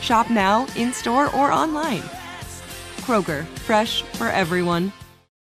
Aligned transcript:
Shop 0.00 0.30
now, 0.30 0.66
in 0.76 0.92
store, 0.92 1.34
or 1.34 1.52
online. 1.52 2.02
Kroger, 3.02 3.44
fresh 3.60 4.02
for 4.02 4.28
everyone. 4.28 4.92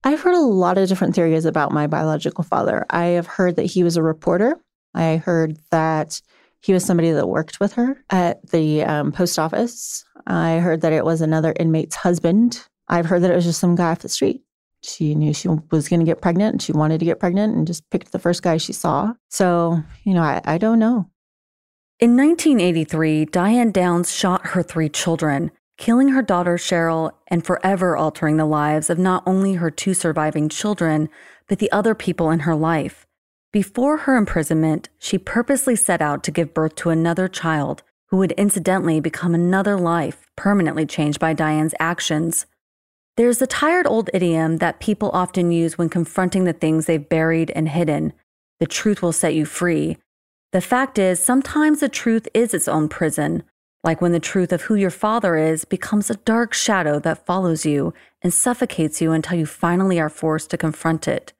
I've 0.04 0.22
heard 0.22 0.36
a 0.36 0.40
lot 0.40 0.78
of 0.78 0.88
different 0.88 1.16
theories 1.16 1.46
about 1.46 1.72
my 1.72 1.88
biological 1.88 2.44
father. 2.44 2.86
I 2.90 3.06
have 3.06 3.28
heard 3.28 3.58
that 3.58 3.66
he 3.66 3.84
was 3.84 3.98
a 3.98 4.04
reporter. 4.04 4.58
I 4.94 5.18
heard 5.18 5.58
that 5.72 6.22
he 6.62 6.74
was 6.74 6.84
somebody 6.84 7.12
that 7.12 7.28
worked 7.28 7.60
with 7.60 7.74
her 7.74 8.02
at 8.10 8.45
the 8.52 8.83
um, 8.83 9.11
post 9.11 9.38
office. 9.38 10.04
I 10.28 10.60
heard 10.60 10.82
that 10.82 10.94
it 10.94 11.06
was 11.06 11.22
another 11.22 11.54
inmate's 11.60 11.95
husband. 11.95 12.66
I've 12.88 13.06
heard 13.06 13.23
that 13.23 13.32
it 13.32 13.36
was 13.36 13.45
just 13.45 13.60
some 13.60 13.76
guy 13.76 13.92
off 13.92 14.00
the 14.00 14.10
street. 14.10 14.42
She 14.82 15.14
knew 15.14 15.33
she 15.33 15.50
was 15.72 15.89
going 15.89 16.00
to 16.00 16.06
get 16.06 16.22
pregnant 16.22 16.62
she 16.62 16.72
wanted 16.72 17.00
to 17.00 17.06
get 17.06 17.20
pregnant 17.20 17.56
and 17.56 17.67
just 17.67 17.89
picked 17.89 18.14
the 18.14 18.20
first 18.20 18.42
guy 18.42 18.58
she 18.58 18.72
saw. 18.72 19.14
So, 19.30 19.83
you 20.04 20.14
know, 20.14 20.22
I, 20.22 20.42
I 20.45 20.58
don't 20.58 20.80
know. 20.80 21.10
In 21.99 22.15
1983, 22.15 23.26
Diane 23.26 23.71
Downs 23.71 24.10
shot 24.10 24.48
her 24.48 24.64
three 24.64 24.87
children, 24.87 25.52
killing 25.77 26.08
her 26.10 26.21
daughter 26.21 26.55
Cheryl 26.55 27.11
and 27.27 27.45
forever 27.45 27.98
altering 27.98 28.37
the 28.37 28.45
lives 28.45 28.89
of 28.89 28.98
not 28.98 29.21
only 29.26 29.55
her 29.55 29.70
two 29.70 29.93
surviving 29.93 30.48
children, 30.48 31.09
but 31.49 31.59
the 31.59 31.70
other 31.73 31.93
people 31.93 32.32
in 32.32 32.39
her 32.42 32.55
life. 32.55 33.05
Before 33.52 33.98
her 33.98 34.15
imprisonment, 34.15 34.88
she 34.98 35.17
purposely 35.17 35.76
set 35.76 36.02
out 36.02 36.23
to 36.23 36.32
give 36.32 36.54
birth 36.54 36.76
to 36.76 36.89
another 36.89 37.27
child 37.27 37.83
who 38.11 38.17
would 38.17 38.32
incidentally 38.32 39.02
become 39.02 39.36
another 39.36 39.77
life 39.77 40.26
permanently 40.38 40.86
changed 40.86 41.20
by 41.20 41.33
Diane's 41.33 41.76
actions. 41.82 42.45
There's 43.17 43.42
a 43.42 43.48
tired 43.48 43.86
old 43.86 44.09
idiom 44.14 44.59
that 44.59 44.80
people 44.80 45.11
often 45.11 45.52
use 45.52 45.77
when 45.77 45.89
confronting 45.89 46.45
the 46.45 46.54
things 46.54 46.86
they've 46.86 47.09
buried 47.09 47.52
and 47.52 47.67
hidden 47.67 48.14
the 48.59 48.67
truth 48.67 49.02
will 49.02 49.14
set 49.14 49.33
you 49.33 49.45
free. 49.45 49.98
The 50.52 50.61
fact 50.61 50.98
is, 50.98 51.20
sometimes 51.20 51.80
the 51.80 51.89
truth 51.89 52.27
is 52.33 52.55
its 52.55 52.67
own 52.67 52.89
prison, 52.89 53.43
like 53.83 54.02
when 54.02 54.14
the 54.14 54.20
truth 54.20 54.52
of 54.52 54.64
who 54.64 54.73
your 54.73 54.89
father 54.89 55.36
is 55.37 55.64
becomes 55.64 56.10
a 56.10 56.15
dark 56.15 56.54
shadow 56.54 56.99
that 56.99 57.26
follows 57.26 57.67
you 57.67 57.93
and 58.23 58.33
suffocates 58.33 58.99
you 58.99 59.11
until 59.11 59.38
you 59.38 59.45
finally 59.45 59.99
are 59.99 60.09
forced 60.09 60.49
to 60.49 60.58
confront 60.58 61.08
it. 61.08 61.33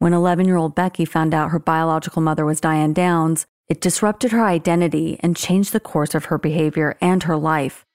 When 0.00 0.12
11 0.12 0.46
year 0.46 0.56
old 0.56 0.74
Becky 0.74 1.04
found 1.04 1.32
out 1.32 1.50
her 1.50 1.60
biological 1.60 2.22
mother 2.22 2.44
was 2.44 2.60
Diane 2.60 2.92
Downs, 2.92 3.46
it 3.68 3.80
disrupted 3.80 4.32
her 4.32 4.44
identity 4.44 5.16
and 5.20 5.36
changed 5.36 5.72
the 5.72 5.80
course 5.80 6.14
of 6.14 6.26
her 6.26 6.36
behavior 6.36 6.96
and 7.00 7.22
her 7.22 7.36
life. 7.36 7.86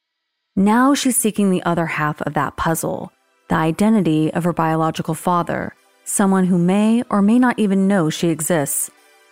Now 0.55 0.93
she's 0.93 1.17
seeking 1.17 1.51
the 1.51 1.63
other 1.63 1.85
half 1.85 2.21
of 2.21 2.33
that 2.33 2.55
puzzle 2.55 3.11
the 3.49 3.55
identity 3.55 4.31
of 4.31 4.43
her 4.43 4.53
biological 4.53 5.15
father, 5.15 5.73
someone 6.03 6.45
who 6.45 6.57
may 6.59 7.03
or 7.09 7.19
may 7.19 7.39
not 7.39 7.57
even 7.57 7.87
know 7.87 8.07
she 8.07 8.29
exists. 8.29 8.91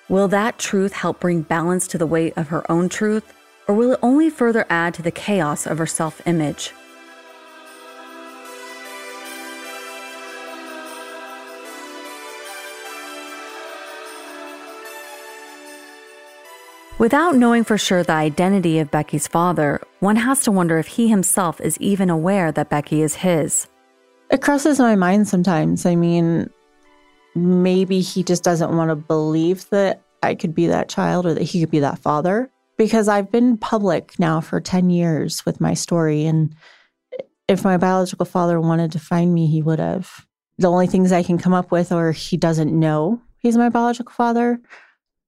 Will 0.09 0.29
that 0.29 0.57
truth 0.57 0.93
help 0.93 1.19
bring 1.19 1.41
balance 1.41 1.85
to 1.89 1.97
the 1.97 2.05
weight 2.05 2.31
of 2.37 2.47
her 2.47 2.69
own 2.71 2.87
truth, 2.87 3.33
or 3.67 3.75
will 3.75 3.91
it 3.91 3.99
only 4.01 4.29
further 4.29 4.65
add 4.69 4.93
to 4.93 5.01
the 5.01 5.11
chaos 5.11 5.67
of 5.67 5.77
her 5.79 5.85
self 5.85 6.25
image? 6.25 6.71
Without 16.97 17.35
knowing 17.35 17.65
for 17.65 17.77
sure 17.77 18.01
the 18.01 18.13
identity 18.13 18.79
of 18.79 18.89
Becky's 18.89 19.27
father, 19.27 19.81
one 19.99 20.15
has 20.15 20.41
to 20.43 20.51
wonder 20.51 20.79
if 20.79 20.87
he 20.87 21.09
himself 21.09 21.59
is 21.59 21.77
even 21.79 22.09
aware 22.09 22.51
that 22.53 22.69
Becky 22.69 23.01
is 23.01 23.15
his. 23.15 23.67
It 24.31 24.41
crosses 24.41 24.79
my 24.79 24.95
mind 24.95 25.27
sometimes. 25.27 25.85
I 25.85 25.95
mean, 25.95 26.49
maybe 27.37 28.01
he 28.01 28.23
just 28.23 28.43
doesn't 28.43 28.75
want 28.75 28.89
to 28.89 28.95
believe 28.95 29.69
that 29.69 30.01
I 30.23 30.35
could 30.35 30.55
be 30.55 30.67
that 30.67 30.89
child 30.89 31.25
or 31.25 31.33
that 31.33 31.43
he 31.43 31.59
could 31.59 31.71
be 31.71 31.79
that 31.79 31.99
father 31.99 32.49
because 32.77 33.07
I've 33.07 33.31
been 33.31 33.57
public 33.57 34.17
now 34.19 34.41
for 34.41 34.59
10 34.59 34.89
years 34.89 35.45
with 35.45 35.59
my 35.59 35.73
story. 35.73 36.25
And 36.25 36.55
if 37.47 37.63
my 37.63 37.77
biological 37.77 38.25
father 38.25 38.59
wanted 38.59 38.91
to 38.93 38.99
find 38.99 39.33
me, 39.33 39.47
he 39.47 39.61
would 39.61 39.79
have. 39.79 40.25
The 40.57 40.69
only 40.69 40.87
things 40.87 41.11
I 41.11 41.23
can 41.23 41.37
come 41.37 41.53
up 41.53 41.71
with 41.71 41.91
are 41.91 42.11
he 42.11 42.37
doesn't 42.37 42.77
know 42.77 43.21
he's 43.39 43.57
my 43.57 43.69
biological 43.69 44.13
father, 44.13 44.59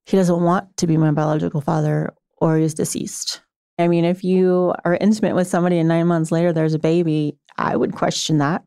he 0.05 0.17
doesn't 0.17 0.41
want 0.41 0.75
to 0.77 0.87
be 0.87 0.97
my 0.97 1.11
biological 1.11 1.61
father, 1.61 2.13
or 2.37 2.57
he's 2.57 2.73
deceased. 2.73 3.41
I 3.77 3.87
mean, 3.87 4.05
if 4.05 4.23
you 4.23 4.73
are 4.83 4.95
intimate 4.95 5.35
with 5.35 5.47
somebody 5.47 5.77
and 5.77 5.87
nine 5.87 6.07
months 6.07 6.31
later 6.31 6.51
there's 6.51 6.73
a 6.73 6.79
baby, 6.79 7.37
I 7.57 7.75
would 7.75 7.93
question 7.93 8.39
that. 8.39 8.63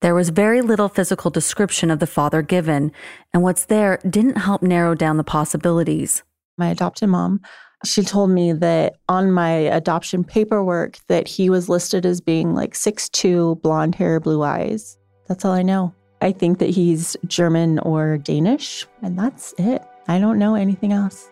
There 0.00 0.14
was 0.14 0.28
very 0.28 0.62
little 0.62 0.88
physical 0.88 1.28
description 1.28 1.90
of 1.90 1.98
the 1.98 2.06
father 2.06 2.40
given, 2.40 2.92
and 3.34 3.42
what's 3.42 3.64
there 3.64 3.98
didn't 4.08 4.36
help 4.36 4.62
narrow 4.62 4.94
down 4.94 5.16
the 5.16 5.24
possibilities. 5.24 6.22
My 6.56 6.68
adopted 6.68 7.08
mom, 7.08 7.40
she 7.84 8.02
told 8.02 8.30
me 8.30 8.52
that 8.52 8.94
on 9.08 9.32
my 9.32 9.50
adoption 9.50 10.22
paperwork 10.22 10.98
that 11.08 11.26
he 11.26 11.50
was 11.50 11.68
listed 11.68 12.06
as 12.06 12.20
being 12.20 12.54
like 12.54 12.76
six 12.76 13.08
two, 13.08 13.56
blonde 13.56 13.96
hair, 13.96 14.20
blue 14.20 14.44
eyes. 14.44 14.96
That's 15.26 15.44
all 15.44 15.52
I 15.52 15.62
know. 15.62 15.92
I 16.20 16.30
think 16.30 16.58
that 16.60 16.70
he's 16.70 17.16
German 17.26 17.80
or 17.80 18.18
Danish, 18.18 18.86
and 19.02 19.18
that's 19.18 19.52
it. 19.58 19.82
I 20.06 20.20
don't 20.20 20.38
know 20.38 20.54
anything 20.54 20.92
else. 20.92 21.28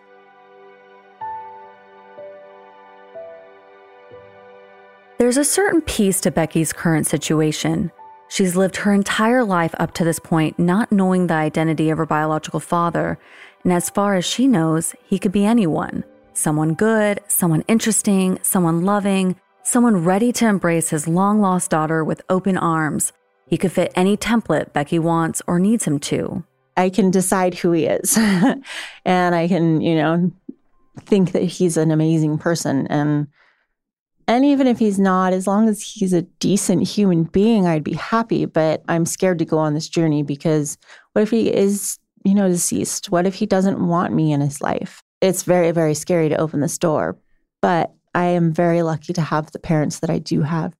There's 5.19 5.37
a 5.37 5.45
certain 5.45 5.81
peace 5.81 6.19
to 6.21 6.31
Becky's 6.31 6.73
current 6.73 7.07
situation. 7.07 7.91
She's 8.29 8.55
lived 8.55 8.77
her 8.77 8.93
entire 8.93 9.43
life 9.43 9.73
up 9.79 9.93
to 9.95 10.03
this 10.03 10.19
point 10.19 10.59
not 10.59 10.91
knowing 10.91 11.27
the 11.27 11.33
identity 11.33 11.89
of 11.89 11.97
her 11.97 12.05
biological 12.05 12.59
father, 12.59 13.17
and 13.63 13.73
as 13.73 13.89
far 13.89 14.15
as 14.15 14.25
she 14.25 14.47
knows, 14.47 14.95
he 15.05 15.19
could 15.19 15.31
be 15.31 15.45
anyone 15.45 16.03
someone 16.33 16.75
good, 16.75 17.19
someone 17.27 17.63
interesting, 17.67 18.37
someone 18.43 18.83
loving, 18.83 19.35
someone 19.63 20.03
ready 20.03 20.31
to 20.31 20.47
embrace 20.47 20.89
his 20.89 21.07
long 21.07 21.41
lost 21.41 21.71
daughter 21.71 22.03
with 22.03 22.21
open 22.29 22.55
arms. 22.57 23.11
He 23.47 23.57
could 23.57 23.71
fit 23.71 23.91
any 23.95 24.15
template 24.15 24.71
Becky 24.71 24.99
wants 24.99 25.41
or 25.47 25.59
needs 25.59 25.85
him 25.85 25.99
to. 26.01 26.43
I 26.77 26.89
can 26.89 27.09
decide 27.09 27.55
who 27.55 27.71
he 27.71 27.85
is. 27.85 28.15
and 29.05 29.35
I 29.35 29.47
can, 29.47 29.81
you 29.81 29.95
know, 29.95 30.31
think 31.01 31.31
that 31.31 31.43
he's 31.43 31.75
an 31.75 31.89
amazing 31.89 32.37
person 32.37 32.85
and 32.87 33.27
and 34.27 34.43
even 34.43 34.67
if 34.67 34.77
he's 34.77 34.99
not, 34.99 35.31
as 35.31 35.47
long 35.47 35.69
as 35.69 35.81
he's 35.81 36.13
a 36.13 36.23
decent 36.23 36.87
human 36.87 37.23
being, 37.23 37.65
I'd 37.65 37.83
be 37.83 37.93
happy. 37.93 38.45
But 38.45 38.83
I'm 38.87 39.05
scared 39.05 39.39
to 39.39 39.45
go 39.45 39.57
on 39.57 39.73
this 39.73 39.87
journey 39.87 40.21
because 40.21 40.77
what 41.13 41.21
if 41.21 41.31
he 41.31 41.53
is, 41.53 41.97
you 42.25 42.35
know, 42.35 42.49
deceased? 42.49 43.09
What 43.09 43.25
if 43.25 43.35
he 43.35 43.45
doesn't 43.45 43.87
want 43.87 44.13
me 44.13 44.33
in 44.33 44.41
his 44.41 44.61
life? 44.61 45.01
It's 45.21 45.43
very, 45.43 45.71
very 45.71 45.93
scary 45.93 46.27
to 46.29 46.37
open 46.37 46.59
this 46.59 46.77
door. 46.77 47.17
But 47.61 47.93
I 48.13 48.25
am 48.25 48.51
very 48.51 48.81
lucky 48.81 49.13
to 49.13 49.21
have 49.21 49.51
the 49.51 49.59
parents 49.59 49.99
that 49.99 50.09
I 50.09 50.19
do 50.19 50.41
have. 50.41 50.73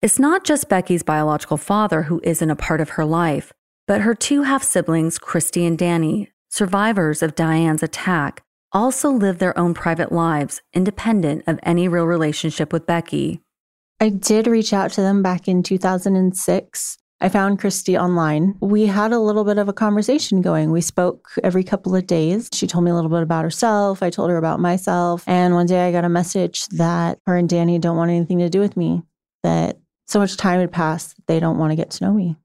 It's 0.00 0.18
not 0.18 0.44
just 0.44 0.68
Becky's 0.68 1.02
biological 1.02 1.56
father 1.56 2.02
who 2.02 2.20
isn't 2.22 2.50
a 2.50 2.56
part 2.56 2.80
of 2.80 2.90
her 2.90 3.04
life, 3.04 3.52
but 3.86 4.00
her 4.02 4.14
two 4.14 4.42
half 4.42 4.62
siblings, 4.62 5.18
Christy 5.18 5.66
and 5.66 5.76
Danny, 5.76 6.30
survivors 6.48 7.22
of 7.22 7.34
Diane's 7.34 7.82
attack, 7.82 8.44
also 8.72 9.10
live 9.10 9.38
their 9.38 9.56
own 9.58 9.74
private 9.74 10.12
lives 10.12 10.60
independent 10.72 11.44
of 11.46 11.58
any 11.62 11.88
real 11.88 12.04
relationship 12.04 12.72
with 12.72 12.86
Becky. 12.86 13.40
I 14.00 14.10
did 14.10 14.46
reach 14.46 14.72
out 14.72 14.92
to 14.92 15.00
them 15.00 15.22
back 15.22 15.48
in 15.48 15.62
2006. 15.62 16.98
I 17.20 17.28
found 17.28 17.58
Christy 17.58 17.98
online. 17.98 18.54
We 18.60 18.86
had 18.86 19.12
a 19.12 19.18
little 19.18 19.42
bit 19.42 19.58
of 19.58 19.68
a 19.68 19.72
conversation 19.72 20.40
going. 20.40 20.70
We 20.70 20.80
spoke 20.80 21.30
every 21.42 21.64
couple 21.64 21.96
of 21.96 22.06
days. 22.06 22.48
She 22.52 22.68
told 22.68 22.84
me 22.84 22.92
a 22.92 22.94
little 22.94 23.10
bit 23.10 23.22
about 23.22 23.42
herself. 23.42 24.02
I 24.04 24.10
told 24.10 24.30
her 24.30 24.36
about 24.36 24.60
myself. 24.60 25.24
And 25.26 25.54
one 25.54 25.66
day 25.66 25.88
I 25.88 25.92
got 25.92 26.04
a 26.04 26.08
message 26.08 26.68
that 26.68 27.18
her 27.26 27.36
and 27.36 27.48
Danny 27.48 27.80
don't 27.80 27.96
want 27.96 28.12
anything 28.12 28.38
to 28.38 28.48
do 28.48 28.60
with 28.60 28.76
me, 28.76 29.02
that 29.42 29.78
so 30.06 30.20
much 30.20 30.36
time 30.36 30.60
had 30.60 30.70
passed, 30.70 31.16
they 31.26 31.40
don't 31.40 31.58
want 31.58 31.72
to 31.72 31.76
get 31.76 31.90
to 31.90 32.04
know 32.04 32.12
me. 32.12 32.36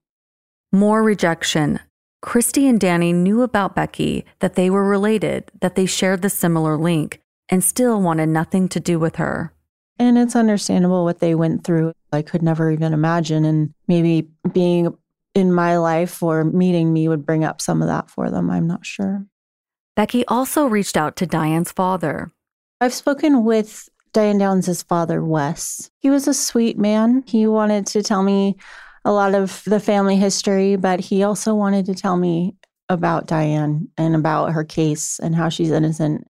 More 0.71 1.03
rejection. 1.03 1.79
Christy 2.23 2.69
and 2.69 2.79
Danny 2.79 3.11
knew 3.11 3.41
about 3.41 3.75
Becky, 3.75 4.25
that 4.39 4.55
they 4.55 4.69
were 4.69 4.87
related, 4.87 5.51
that 5.59 5.75
they 5.75 5.85
shared 5.85 6.21
the 6.21 6.29
similar 6.29 6.77
link, 6.77 7.19
and 7.49 7.61
still 7.61 8.01
wanted 8.01 8.29
nothing 8.29 8.69
to 8.69 8.79
do 8.79 8.97
with 8.97 9.17
her. 9.17 9.53
And 9.99 10.17
it's 10.17 10.33
understandable 10.33 11.03
what 11.03 11.19
they 11.19 11.35
went 11.35 11.65
through. 11.65 11.91
I 12.13 12.21
could 12.21 12.41
never 12.41 12.71
even 12.71 12.93
imagine. 12.93 13.43
And 13.43 13.73
maybe 13.89 14.29
being 14.53 14.97
in 15.35 15.51
my 15.51 15.77
life 15.77 16.23
or 16.23 16.45
meeting 16.45 16.93
me 16.93 17.09
would 17.09 17.25
bring 17.25 17.43
up 17.43 17.59
some 17.59 17.81
of 17.81 17.89
that 17.89 18.09
for 18.09 18.31
them. 18.31 18.49
I'm 18.49 18.67
not 18.67 18.85
sure. 18.85 19.25
Becky 19.97 20.25
also 20.27 20.65
reached 20.65 20.95
out 20.95 21.17
to 21.17 21.27
Diane's 21.27 21.73
father. 21.73 22.31
I've 22.79 22.93
spoken 22.93 23.43
with 23.43 23.89
Diane 24.13 24.37
Downs' 24.37 24.81
father, 24.81 25.21
Wes. 25.21 25.91
He 25.99 26.09
was 26.09 26.27
a 26.27 26.33
sweet 26.33 26.77
man. 26.77 27.23
He 27.27 27.47
wanted 27.47 27.85
to 27.87 28.01
tell 28.01 28.23
me 28.23 28.55
a 29.05 29.11
lot 29.11 29.35
of 29.35 29.63
the 29.65 29.79
family 29.79 30.15
history, 30.15 30.75
but 30.75 30.99
he 30.99 31.23
also 31.23 31.53
wanted 31.53 31.85
to 31.87 31.95
tell 31.95 32.17
me 32.17 32.55
about 32.89 33.27
Diane 33.27 33.89
and 33.97 34.15
about 34.15 34.53
her 34.53 34.63
case 34.63 35.19
and 35.19 35.35
how 35.35 35.49
she's 35.49 35.71
innocent. 35.71 36.27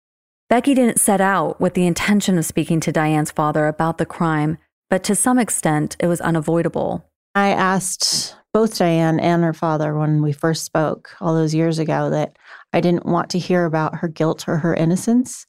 Becky 0.49 0.73
didn't 0.73 0.99
set 0.99 1.21
out 1.21 1.59
with 1.59 1.73
the 1.73 1.87
intention 1.87 2.37
of 2.37 2.45
speaking 2.45 2.79
to 2.81 2.91
Diane's 2.91 3.31
father 3.31 3.67
about 3.67 3.97
the 3.97 4.05
crime, 4.05 4.57
but 4.89 5.03
to 5.05 5.15
some 5.15 5.39
extent, 5.39 5.95
it 5.99 6.07
was 6.07 6.21
unavoidable. 6.21 7.09
I 7.35 7.49
asked 7.49 8.35
both 8.53 8.77
Diane 8.77 9.19
and 9.19 9.43
her 9.43 9.53
father 9.53 9.97
when 9.97 10.21
we 10.21 10.31
first 10.31 10.63
spoke 10.63 11.15
all 11.19 11.33
those 11.33 11.55
years 11.55 11.79
ago 11.79 12.11
that 12.11 12.37
I 12.71 12.81
didn't 12.81 13.05
want 13.05 13.31
to 13.31 13.39
hear 13.39 13.65
about 13.65 13.95
her 13.95 14.07
guilt 14.07 14.47
or 14.47 14.57
her 14.57 14.75
innocence. 14.75 15.47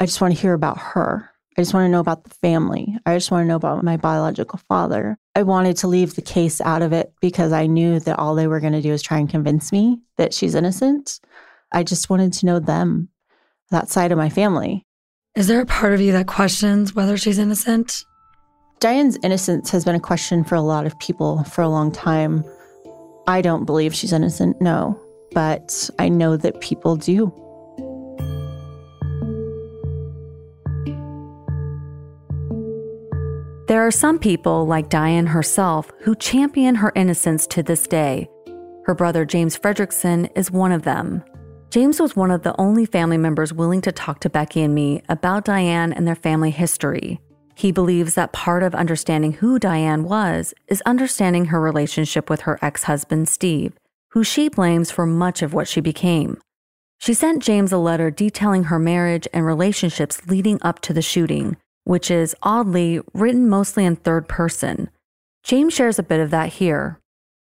I 0.00 0.06
just 0.06 0.20
want 0.20 0.34
to 0.34 0.40
hear 0.40 0.54
about 0.54 0.78
her. 0.78 1.30
I 1.56 1.60
just 1.60 1.74
want 1.74 1.86
to 1.86 1.90
know 1.90 2.00
about 2.00 2.24
the 2.24 2.34
family. 2.36 2.96
I 3.04 3.16
just 3.16 3.30
want 3.30 3.42
to 3.44 3.48
know 3.48 3.56
about 3.56 3.82
my 3.82 3.96
biological 3.96 4.60
father. 4.68 5.18
I 5.34 5.42
wanted 5.42 5.78
to 5.78 5.88
leave 5.88 6.14
the 6.14 6.22
case 6.22 6.60
out 6.60 6.82
of 6.82 6.92
it 6.92 7.12
because 7.20 7.52
I 7.52 7.66
knew 7.66 8.00
that 8.00 8.18
all 8.18 8.34
they 8.34 8.46
were 8.46 8.60
going 8.60 8.74
to 8.74 8.82
do 8.82 8.92
is 8.92 9.02
try 9.02 9.18
and 9.18 9.30
convince 9.30 9.72
me 9.72 10.00
that 10.18 10.34
she's 10.34 10.54
innocent. 10.54 11.20
I 11.72 11.84
just 11.84 12.10
wanted 12.10 12.34
to 12.34 12.46
know 12.46 12.58
them, 12.58 13.08
that 13.70 13.88
side 13.88 14.12
of 14.12 14.18
my 14.18 14.28
family. 14.28 14.84
Is 15.34 15.46
there 15.46 15.62
a 15.62 15.66
part 15.66 15.94
of 15.94 16.00
you 16.02 16.12
that 16.12 16.26
questions 16.26 16.94
whether 16.94 17.16
she's 17.16 17.38
innocent? 17.38 18.04
Diane's 18.80 19.16
innocence 19.22 19.70
has 19.70 19.84
been 19.84 19.94
a 19.94 20.00
question 20.00 20.44
for 20.44 20.54
a 20.54 20.60
lot 20.60 20.84
of 20.84 20.98
people 20.98 21.44
for 21.44 21.62
a 21.62 21.68
long 21.68 21.90
time. 21.90 22.44
I 23.26 23.40
don't 23.40 23.64
believe 23.64 23.94
she's 23.94 24.12
innocent, 24.12 24.60
no, 24.60 25.00
but 25.32 25.88
I 25.98 26.10
know 26.10 26.36
that 26.36 26.60
people 26.60 26.96
do. 26.96 27.32
There 33.72 33.86
are 33.86 33.90
some 33.90 34.18
people, 34.18 34.66
like 34.66 34.90
Diane 34.90 35.24
herself, 35.24 35.90
who 36.02 36.14
champion 36.14 36.74
her 36.74 36.92
innocence 36.94 37.46
to 37.46 37.62
this 37.62 37.86
day. 37.86 38.28
Her 38.84 38.94
brother 38.94 39.24
James 39.24 39.58
Frederickson 39.58 40.28
is 40.36 40.50
one 40.50 40.72
of 40.72 40.82
them. 40.82 41.24
James 41.70 41.98
was 41.98 42.14
one 42.14 42.30
of 42.30 42.42
the 42.42 42.54
only 42.60 42.84
family 42.84 43.16
members 43.16 43.50
willing 43.50 43.80
to 43.80 43.90
talk 43.90 44.20
to 44.20 44.28
Becky 44.28 44.60
and 44.60 44.74
me 44.74 45.00
about 45.08 45.46
Diane 45.46 45.90
and 45.90 46.06
their 46.06 46.14
family 46.14 46.50
history. 46.50 47.18
He 47.54 47.72
believes 47.72 48.12
that 48.12 48.34
part 48.34 48.62
of 48.62 48.74
understanding 48.74 49.32
who 49.32 49.58
Diane 49.58 50.04
was 50.04 50.52
is 50.68 50.82
understanding 50.82 51.46
her 51.46 51.58
relationship 51.58 52.28
with 52.28 52.42
her 52.42 52.58
ex 52.60 52.82
husband, 52.82 53.30
Steve, 53.30 53.72
who 54.10 54.22
she 54.22 54.50
blames 54.50 54.90
for 54.90 55.06
much 55.06 55.40
of 55.40 55.54
what 55.54 55.66
she 55.66 55.80
became. 55.80 56.36
She 56.98 57.14
sent 57.14 57.42
James 57.42 57.72
a 57.72 57.78
letter 57.78 58.10
detailing 58.10 58.64
her 58.64 58.78
marriage 58.78 59.26
and 59.32 59.46
relationships 59.46 60.26
leading 60.26 60.58
up 60.60 60.80
to 60.80 60.92
the 60.92 61.00
shooting, 61.00 61.56
which 61.84 62.10
is 62.10 62.34
oddly 62.42 63.00
written 63.12 63.48
mostly 63.48 63.84
in 63.84 63.96
third 63.96 64.28
person. 64.28 64.90
James 65.42 65.74
shares 65.74 65.98
a 65.98 66.02
bit 66.02 66.20
of 66.20 66.30
that 66.30 66.54
here. 66.54 66.98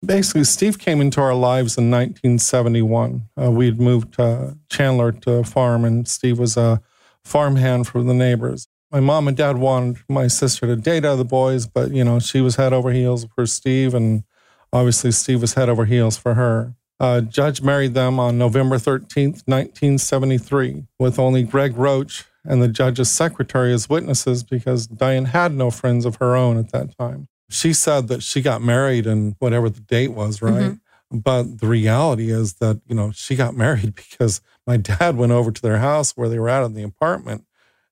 Basically, 0.06 0.44
Steve 0.44 0.78
came 0.78 1.02
into 1.02 1.22
our 1.22 1.34
lives 1.34 1.78
in 1.78 1.90
1971. 1.90 3.28
Uh, 3.42 3.52
we 3.52 3.66
had 3.66 3.80
moved 3.80 4.14
to 4.16 4.58
Chandler 4.70 5.12
to 5.12 5.44
farm, 5.44 5.86
and 5.86 6.08
Steve 6.08 6.38
was 6.38 6.58
a 6.58 6.82
farmhand 7.24 7.88
for 7.88 8.04
the 8.04 8.14
neighbors. 8.14 8.68
My 8.92 9.00
mom 9.00 9.28
and 9.28 9.36
dad 9.36 9.58
wanted 9.58 9.98
my 10.08 10.28
sister 10.28 10.68
to 10.68 10.76
date 10.76 11.06
other 11.06 11.24
boys, 11.24 11.66
but 11.66 11.92
you 11.92 12.04
know 12.04 12.20
she 12.20 12.42
was 12.42 12.56
head 12.56 12.72
over 12.72 12.92
heels 12.92 13.26
for 13.34 13.48
Steve, 13.48 13.94
and 13.94 14.24
obviously 14.72 15.12
Steve 15.12 15.42
was 15.42 15.56
head 15.56 15.70
over 15.70 15.86
heels 15.86 16.18
for 16.18 16.36
her. 16.36 16.76
Uh, 17.00 17.22
Judge 17.22 17.62
married 17.62 17.94
them 17.94 18.20
on 18.20 18.38
November 18.38 18.78
13th, 18.78 19.44
1973, 19.48 20.86
with 21.00 21.20
only 21.20 21.44
Greg 21.44 21.76
Roach 21.76 22.26
and 22.48 22.62
the 22.62 22.68
judge's 22.68 23.12
secretary 23.12 23.74
as 23.74 23.90
witnesses 23.90 24.44
because 24.44 24.88
Diane 24.88 25.26
had 25.26 25.54
no 25.54 25.72
friends 25.72 26.06
of 26.06 26.18
her 26.18 26.36
own 26.36 26.58
at 26.58 26.72
that 26.72 26.98
time. 26.98 27.28
She 27.50 27.74
said 27.74 28.08
that 28.08 28.24
she 28.24 28.42
got 28.42 28.62
married 28.62 29.06
and 29.06 29.36
whatever 29.40 29.70
the 29.70 29.82
date 29.82 30.14
was, 30.14 30.42
right? 30.42 30.72
Mm-hmm. 30.72 31.18
But 31.20 31.60
the 31.60 31.68
reality 31.68 32.32
is 32.32 32.56
that, 32.56 32.82
you 32.88 32.96
know, 32.96 33.12
she 33.12 33.36
got 33.36 33.56
married 33.58 33.96
because 33.96 34.42
my 34.66 34.78
dad 34.78 35.18
went 35.18 35.32
over 35.32 35.52
to 35.52 35.62
their 35.62 35.80
house 35.80 36.12
where 36.12 36.30
they 36.30 36.40
were 36.40 36.50
at 36.50 36.64
in 36.64 36.74
the 36.74 36.84
apartment 36.84 37.46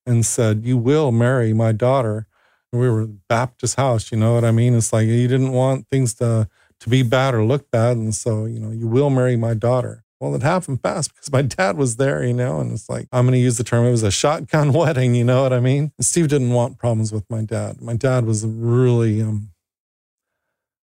and 0.06 0.26
said, 0.26 0.64
You 0.64 0.78
will 0.78 1.12
marry 1.12 1.54
my 1.54 1.72
daughter. 1.72 2.28
And 2.72 2.82
we 2.82 2.90
were 2.90 3.06
Baptist 3.06 3.76
house, 3.76 4.12
you 4.12 4.18
know 4.18 4.34
what 4.34 4.44
I 4.44 4.52
mean? 4.52 4.76
It's 4.76 4.92
like 4.92 5.08
you 5.08 5.28
didn't 5.28 5.52
want 5.52 5.88
things 5.90 6.16
to 6.16 6.50
to 6.80 6.90
be 6.90 7.02
bad 7.02 7.34
or 7.34 7.46
look 7.46 7.72
bad. 7.72 7.96
And 7.96 8.14
so, 8.14 8.44
you 8.44 8.60
know, 8.60 8.72
you 8.72 8.88
will 8.88 9.10
marry 9.10 9.38
my 9.38 9.54
daughter. 9.54 10.03
Well, 10.24 10.36
it 10.36 10.42
happened 10.42 10.82
fast 10.82 11.14
because 11.14 11.34
my 11.34 11.42
dad 11.42 11.76
was 11.76 11.98
there, 11.98 12.24
you 12.24 12.32
know, 12.32 12.62
and 12.62 12.72
it's 12.72 12.88
like, 12.88 13.10
I'm 13.12 13.26
going 13.26 13.34
to 13.34 13.40
use 13.40 13.58
the 13.58 13.64
term, 13.66 13.86
it 13.86 13.92
was 13.92 14.04
a 14.04 14.10
shotgun 14.10 14.72
wedding, 14.74 15.16
you 15.16 15.26
know 15.26 15.44
what 15.44 15.52
I 15.52 15.60
mean? 15.60 15.92
Steve 16.00 16.30
didn't 16.30 16.52
want 16.52 16.78
problems 16.78 17.12
with 17.12 17.30
my 17.30 17.42
dad. 17.42 17.82
My 17.82 17.98
dad 17.98 18.24
was 18.24 18.46
really, 18.46 19.22
um, 19.22 19.50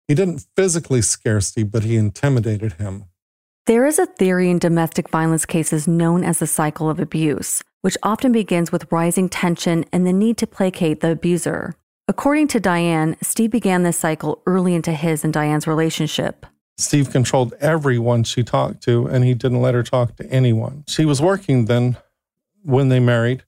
he 0.07 0.15
didn't 0.15 0.45
physically 0.55 1.01
scare 1.01 1.41
Steve, 1.41 1.73
but 1.73 1.83
he 1.83 1.97
intimidated 1.97 2.73
him. 2.75 3.03
There 3.65 3.85
is 3.85 3.99
a 3.99 4.05
theory 4.05 4.49
in 4.49 4.59
domestic 4.59 5.09
violence 5.09 5.45
cases 5.45 5.89
known 5.89 6.23
as 6.23 6.39
the 6.39 6.47
cycle 6.47 6.89
of 6.89 6.97
abuse, 6.97 7.61
which 7.81 7.97
often 8.03 8.31
begins 8.31 8.71
with 8.71 8.89
rising 8.93 9.27
tension 9.27 9.83
and 9.91 10.07
the 10.07 10.13
need 10.13 10.37
to 10.37 10.47
placate 10.47 11.01
the 11.01 11.11
abuser. 11.11 11.75
According 12.07 12.47
to 12.47 12.61
Diane, 12.61 13.17
Steve 13.21 13.51
began 13.51 13.83
this 13.83 13.97
cycle 13.97 14.41
early 14.45 14.73
into 14.73 14.93
his 14.93 15.25
and 15.25 15.33
Diane's 15.33 15.67
relationship. 15.67 16.45
Steve 16.77 17.09
controlled 17.09 17.53
everyone 17.59 18.23
she 18.23 18.43
talked 18.43 18.83
to, 18.83 19.07
and 19.07 19.23
he 19.23 19.33
didn't 19.33 19.61
let 19.61 19.73
her 19.73 19.83
talk 19.83 20.15
to 20.15 20.29
anyone. 20.31 20.83
She 20.87 21.05
was 21.05 21.21
working 21.21 21.65
then 21.65 21.97
when 22.63 22.89
they 22.89 22.99
married. 22.99 23.43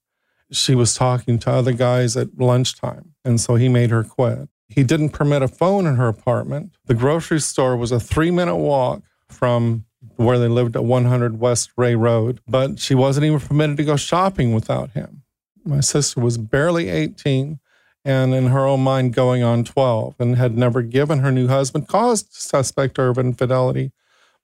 She 0.51 0.73
was 0.73 0.95
talking 0.95 1.37
to 1.39 1.51
other 1.51 1.73
guys 1.73 2.17
at 2.17 2.39
lunchtime, 2.39 3.13
and 3.23 3.39
so 3.39 3.55
he 3.55 3.69
made 3.69 3.91
her 3.91 4.03
quit. 4.03 4.49
He 4.67 4.83
didn't 4.83 5.09
permit 5.09 5.43
a 5.43 5.47
phone 5.47 5.85
in 5.85 5.95
her 5.95 6.07
apartment. 6.07 6.71
The 6.85 6.95
grocery 6.95 7.39
store 7.39 7.77
was 7.77 7.91
a 7.91 7.99
three 7.99 8.31
minute 8.31 8.55
walk 8.55 9.03
from 9.27 9.85
where 10.15 10.39
they 10.39 10.47
lived 10.47 10.75
at 10.75 10.83
100 10.83 11.39
West 11.39 11.71
Ray 11.77 11.95
Road, 11.95 12.39
but 12.47 12.79
she 12.79 12.95
wasn't 12.95 13.25
even 13.25 13.39
permitted 13.39 13.77
to 13.77 13.83
go 13.83 13.95
shopping 13.95 14.53
without 14.53 14.91
him. 14.91 15.23
My 15.63 15.81
sister 15.81 16.19
was 16.19 16.37
barely 16.37 16.89
18 16.89 17.59
and 18.05 18.33
in 18.33 18.47
her 18.47 18.65
own 18.65 18.81
mind 18.81 19.13
going 19.13 19.43
on 19.43 19.63
12 19.63 20.15
and 20.19 20.35
had 20.35 20.57
never 20.57 20.81
given 20.81 21.19
her 21.19 21.31
new 21.31 21.47
husband 21.47 21.87
cause 21.87 22.23
to 22.23 22.39
suspect 22.39 22.97
her 22.97 23.09
of 23.09 23.17
infidelity, 23.17 23.91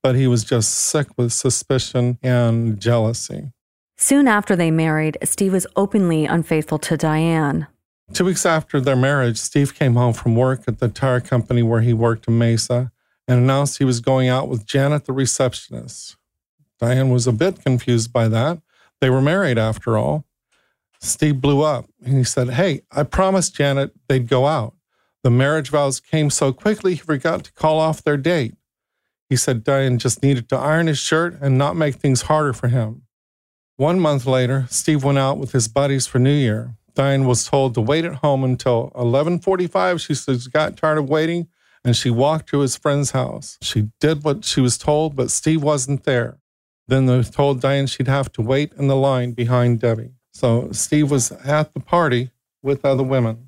but 0.04 0.16
he 0.16 0.28
was 0.28 0.44
just 0.44 0.74
sick 0.74 1.08
with 1.18 1.34
suspicion 1.34 2.18
and 2.22 2.80
jealousy. 2.80 3.52
Soon 3.98 4.28
after 4.28 4.56
they 4.56 4.72
married, 4.72 5.18
Steve 5.24 5.54
was 5.54 5.66
openly 5.76 6.26
unfaithful 6.26 6.78
to 6.80 6.98
Diane. 6.98 7.68
Two 8.14 8.26
weeks 8.26 8.46
after 8.46 8.80
their 8.80 8.96
marriage, 8.96 9.38
Steve 9.38 9.74
came 9.74 9.96
home 9.96 10.14
from 10.14 10.36
work 10.36 10.64
at 10.68 10.80
the 10.80 10.90
tire 10.90 11.22
company 11.22 11.64
where 11.64 11.82
he 11.82 11.94
worked 11.94 12.28
in 12.28 12.38
Mesa 12.38 12.92
and 13.28 13.40
announced 13.40 13.78
he 13.78 13.86
was 13.86 14.00
going 14.00 14.28
out 14.28 14.48
with 14.48 14.66
Janet, 14.66 15.06
the 15.06 15.14
receptionist. 15.14 16.18
Diane 16.80 17.10
was 17.10 17.26
a 17.26 17.32
bit 17.32 17.64
confused 17.64 18.12
by 18.12 18.28
that. 18.28 18.60
They 19.02 19.10
were 19.10 19.22
married 19.22 19.58
after 19.58 19.98
all. 19.98 20.25
Steve 21.06 21.42
blew 21.42 21.62
up 21.62 21.86
and 22.04 22.18
he 22.18 22.24
said, 22.24 22.52
Hey, 22.52 22.82
I 22.92 23.04
promised 23.04 23.56
Janet 23.56 23.92
they'd 24.08 24.28
go 24.28 24.48
out. 24.48 24.74
The 25.24 25.32
marriage 25.32 25.70
vows 25.70 26.00
came 26.00 26.30
so 26.30 26.54
quickly, 26.54 26.94
he 26.94 27.00
forgot 27.00 27.44
to 27.46 27.54
call 27.54 27.80
off 27.80 28.04
their 28.04 28.18
date. 28.18 28.56
He 29.30 29.36
said 29.36 29.64
Diane 29.64 29.98
just 29.98 30.22
needed 30.22 30.50
to 30.50 30.58
iron 30.58 30.88
his 30.88 31.00
shirt 31.00 31.38
and 31.42 31.58
not 31.58 31.76
make 31.76 31.96
things 31.96 32.24
harder 32.24 32.54
for 32.54 32.68
him. 32.68 33.04
One 33.78 34.00
month 34.00 34.26
later, 34.26 34.68
Steve 34.70 35.04
went 35.04 35.18
out 35.18 35.38
with 35.38 35.52
his 35.52 35.68
buddies 35.68 36.08
for 36.08 36.20
New 36.20 36.34
Year. 36.34 36.76
Diane 36.94 37.26
was 37.26 37.46
told 37.46 37.74
to 37.74 37.82
wait 37.82 38.06
at 38.06 38.16
home 38.16 38.44
until 38.44 38.92
11:45. 38.96 40.00
She 40.00 40.14
said 40.14 40.42
she 40.42 40.50
got 40.50 40.78
tired 40.78 40.98
of 40.98 41.10
waiting 41.10 41.48
and 41.84 41.96
she 41.96 42.10
walked 42.10 42.50
to 42.50 42.60
his 42.60 42.78
friend's 42.78 43.12
house. 43.12 43.58
She 43.62 43.90
did 44.00 44.24
what 44.24 44.46
she 44.46 44.62
was 44.62 44.78
told, 44.78 45.16
but 45.16 45.30
Steve 45.30 45.62
wasn't 45.62 46.04
there. 46.04 46.40
Then 46.88 47.06
they 47.06 47.22
told 47.24 47.62
Diane 47.62 47.88
she'd 47.88 48.08
have 48.08 48.32
to 48.34 48.42
wait 48.42 48.74
in 48.74 48.88
the 48.88 48.96
line 48.96 49.34
behind 49.34 49.80
Debbie. 49.80 50.15
So 50.36 50.68
Steve 50.74 51.10
was 51.10 51.32
at 51.32 51.74
the 51.74 51.80
party 51.80 52.30
with 52.62 52.84
other 52.84 53.04
women. 53.04 53.48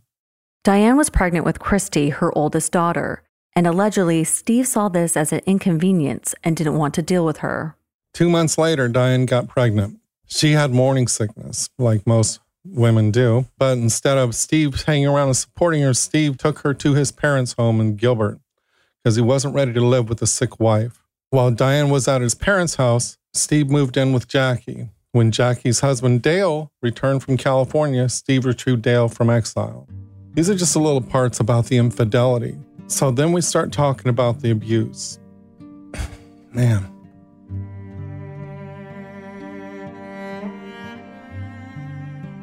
Diane 0.64 0.96
was 0.96 1.10
pregnant 1.10 1.44
with 1.44 1.60
Christy, 1.60 2.12
her 2.12 2.36
oldest 2.38 2.72
daughter, 2.72 3.24
and 3.54 3.68
allegedly 3.68 4.24
Steve 4.24 4.68
saw 4.68 4.88
this 4.88 5.18
as 5.18 5.34
an 5.34 5.42
inconvenience 5.46 6.34
and 6.46 6.56
didn't 6.56 6.78
want 6.78 6.94
to 6.94 7.02
deal 7.02 7.26
with 7.26 7.40
her. 7.40 7.76
Two 8.14 8.30
months 8.30 8.58
later, 8.58 8.88
Diane 8.88 9.26
got 9.26 9.50
pregnant. 9.50 10.00
She 10.28 10.54
had 10.54 10.72
morning 10.72 11.10
sickness, 11.10 11.70
like 11.78 12.08
most 12.08 12.40
women 12.64 13.12
do, 13.12 13.48
but 13.58 13.78
instead 13.78 14.18
of 14.18 14.34
Steve 14.34 14.84
hanging 14.84 15.08
around 15.08 15.28
and 15.28 15.38
supporting 15.38 15.82
her, 15.82 15.94
Steve 15.94 16.38
took 16.38 16.60
her 16.60 16.74
to 16.76 16.94
his 16.94 17.12
parents' 17.12 17.52
home 17.52 17.82
in 17.82 17.98
Gilbert 17.98 18.40
because 19.04 19.18
he 19.18 19.22
wasn't 19.22 19.56
ready 19.56 19.74
to 19.74 19.86
live 19.86 20.08
with 20.08 20.22
a 20.22 20.28
sick 20.28 20.58
wife. 20.58 21.04
While 21.32 21.52
Diane 21.52 21.90
was 21.90 22.08
at 22.08 22.22
his 22.22 22.34
parents' 22.34 22.76
house, 22.76 23.18
Steve 23.34 23.70
moved 23.70 23.98
in 23.98 24.14
with 24.14 24.30
Jackie. 24.30 24.88
When 25.18 25.32
Jackie's 25.32 25.80
husband 25.80 26.22
Dale 26.22 26.72
returned 26.84 27.24
from 27.24 27.38
California, 27.38 28.08
Steve 28.08 28.46
retrieved 28.46 28.84
Dale 28.84 29.08
from 29.08 29.32
exile. 29.32 29.88
These 30.36 30.48
are 30.48 30.54
just 30.54 30.76
the 30.76 30.80
little 30.80 31.02
parts 31.02 31.40
about 31.40 31.66
the 31.66 31.78
infidelity. 31.78 32.56
So 32.86 33.10
then 33.10 33.32
we 33.32 33.42
start 33.42 33.72
talking 33.72 34.10
about 34.10 34.42
the 34.42 34.52
abuse. 34.52 35.18
Man. 36.54 36.86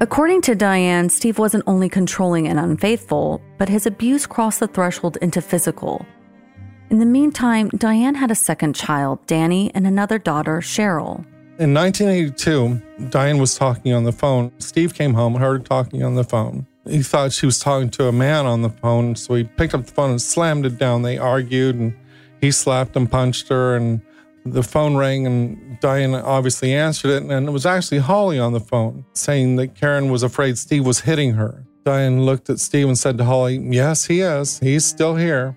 According 0.00 0.40
to 0.40 0.56
Diane, 0.56 1.08
Steve 1.10 1.38
wasn't 1.38 1.62
only 1.68 1.88
controlling 1.88 2.48
and 2.48 2.58
unfaithful, 2.58 3.40
but 3.56 3.68
his 3.68 3.86
abuse 3.86 4.26
crossed 4.26 4.58
the 4.58 4.66
threshold 4.66 5.16
into 5.22 5.40
physical. 5.40 6.04
In 6.90 6.98
the 6.98 7.06
meantime, 7.06 7.68
Diane 7.68 8.16
had 8.16 8.32
a 8.32 8.34
second 8.34 8.74
child, 8.74 9.24
Danny, 9.28 9.70
and 9.76 9.86
another 9.86 10.18
daughter, 10.18 10.58
Cheryl. 10.58 11.24
In 11.58 11.72
1982, 11.72 13.10
Diane 13.10 13.38
was 13.38 13.54
talking 13.54 13.92
on 13.92 14.04
the 14.04 14.12
phone. 14.12 14.52
Steve 14.58 14.94
came 14.94 15.14
home, 15.14 15.34
heard 15.34 15.60
her 15.60 15.64
talking 15.64 16.02
on 16.02 16.14
the 16.14 16.24
phone 16.24 16.66
he 16.86 17.02
thought 17.02 17.32
she 17.32 17.46
was 17.46 17.58
talking 17.58 17.90
to 17.90 18.08
a 18.08 18.12
man 18.12 18.46
on 18.46 18.62
the 18.62 18.68
phone. 18.68 19.16
So 19.16 19.34
he 19.34 19.44
picked 19.44 19.74
up 19.74 19.86
the 19.86 19.92
phone 19.92 20.10
and 20.10 20.22
slammed 20.22 20.66
it 20.66 20.78
down. 20.78 21.02
They 21.02 21.18
argued 21.18 21.76
and 21.76 21.94
he 22.40 22.50
slapped 22.50 22.96
and 22.96 23.10
punched 23.10 23.48
her. 23.48 23.76
And 23.76 24.00
the 24.44 24.62
phone 24.62 24.96
rang 24.96 25.26
and 25.26 25.78
Diane 25.80 26.14
obviously 26.14 26.74
answered 26.74 27.10
it. 27.10 27.22
And 27.22 27.48
it 27.48 27.50
was 27.50 27.66
actually 27.66 27.98
Holly 27.98 28.38
on 28.38 28.52
the 28.52 28.60
phone 28.60 29.04
saying 29.14 29.56
that 29.56 29.74
Karen 29.74 30.10
was 30.10 30.22
afraid 30.22 30.58
Steve 30.58 30.86
was 30.86 31.00
hitting 31.00 31.32
her. 31.34 31.64
Diane 31.84 32.24
looked 32.24 32.48
at 32.50 32.60
Steve 32.60 32.86
and 32.86 32.98
said 32.98 33.18
to 33.18 33.24
Holly, 33.24 33.58
Yes, 33.58 34.06
he 34.06 34.20
is. 34.20 34.58
He's 34.58 34.84
still 34.84 35.16
here. 35.16 35.56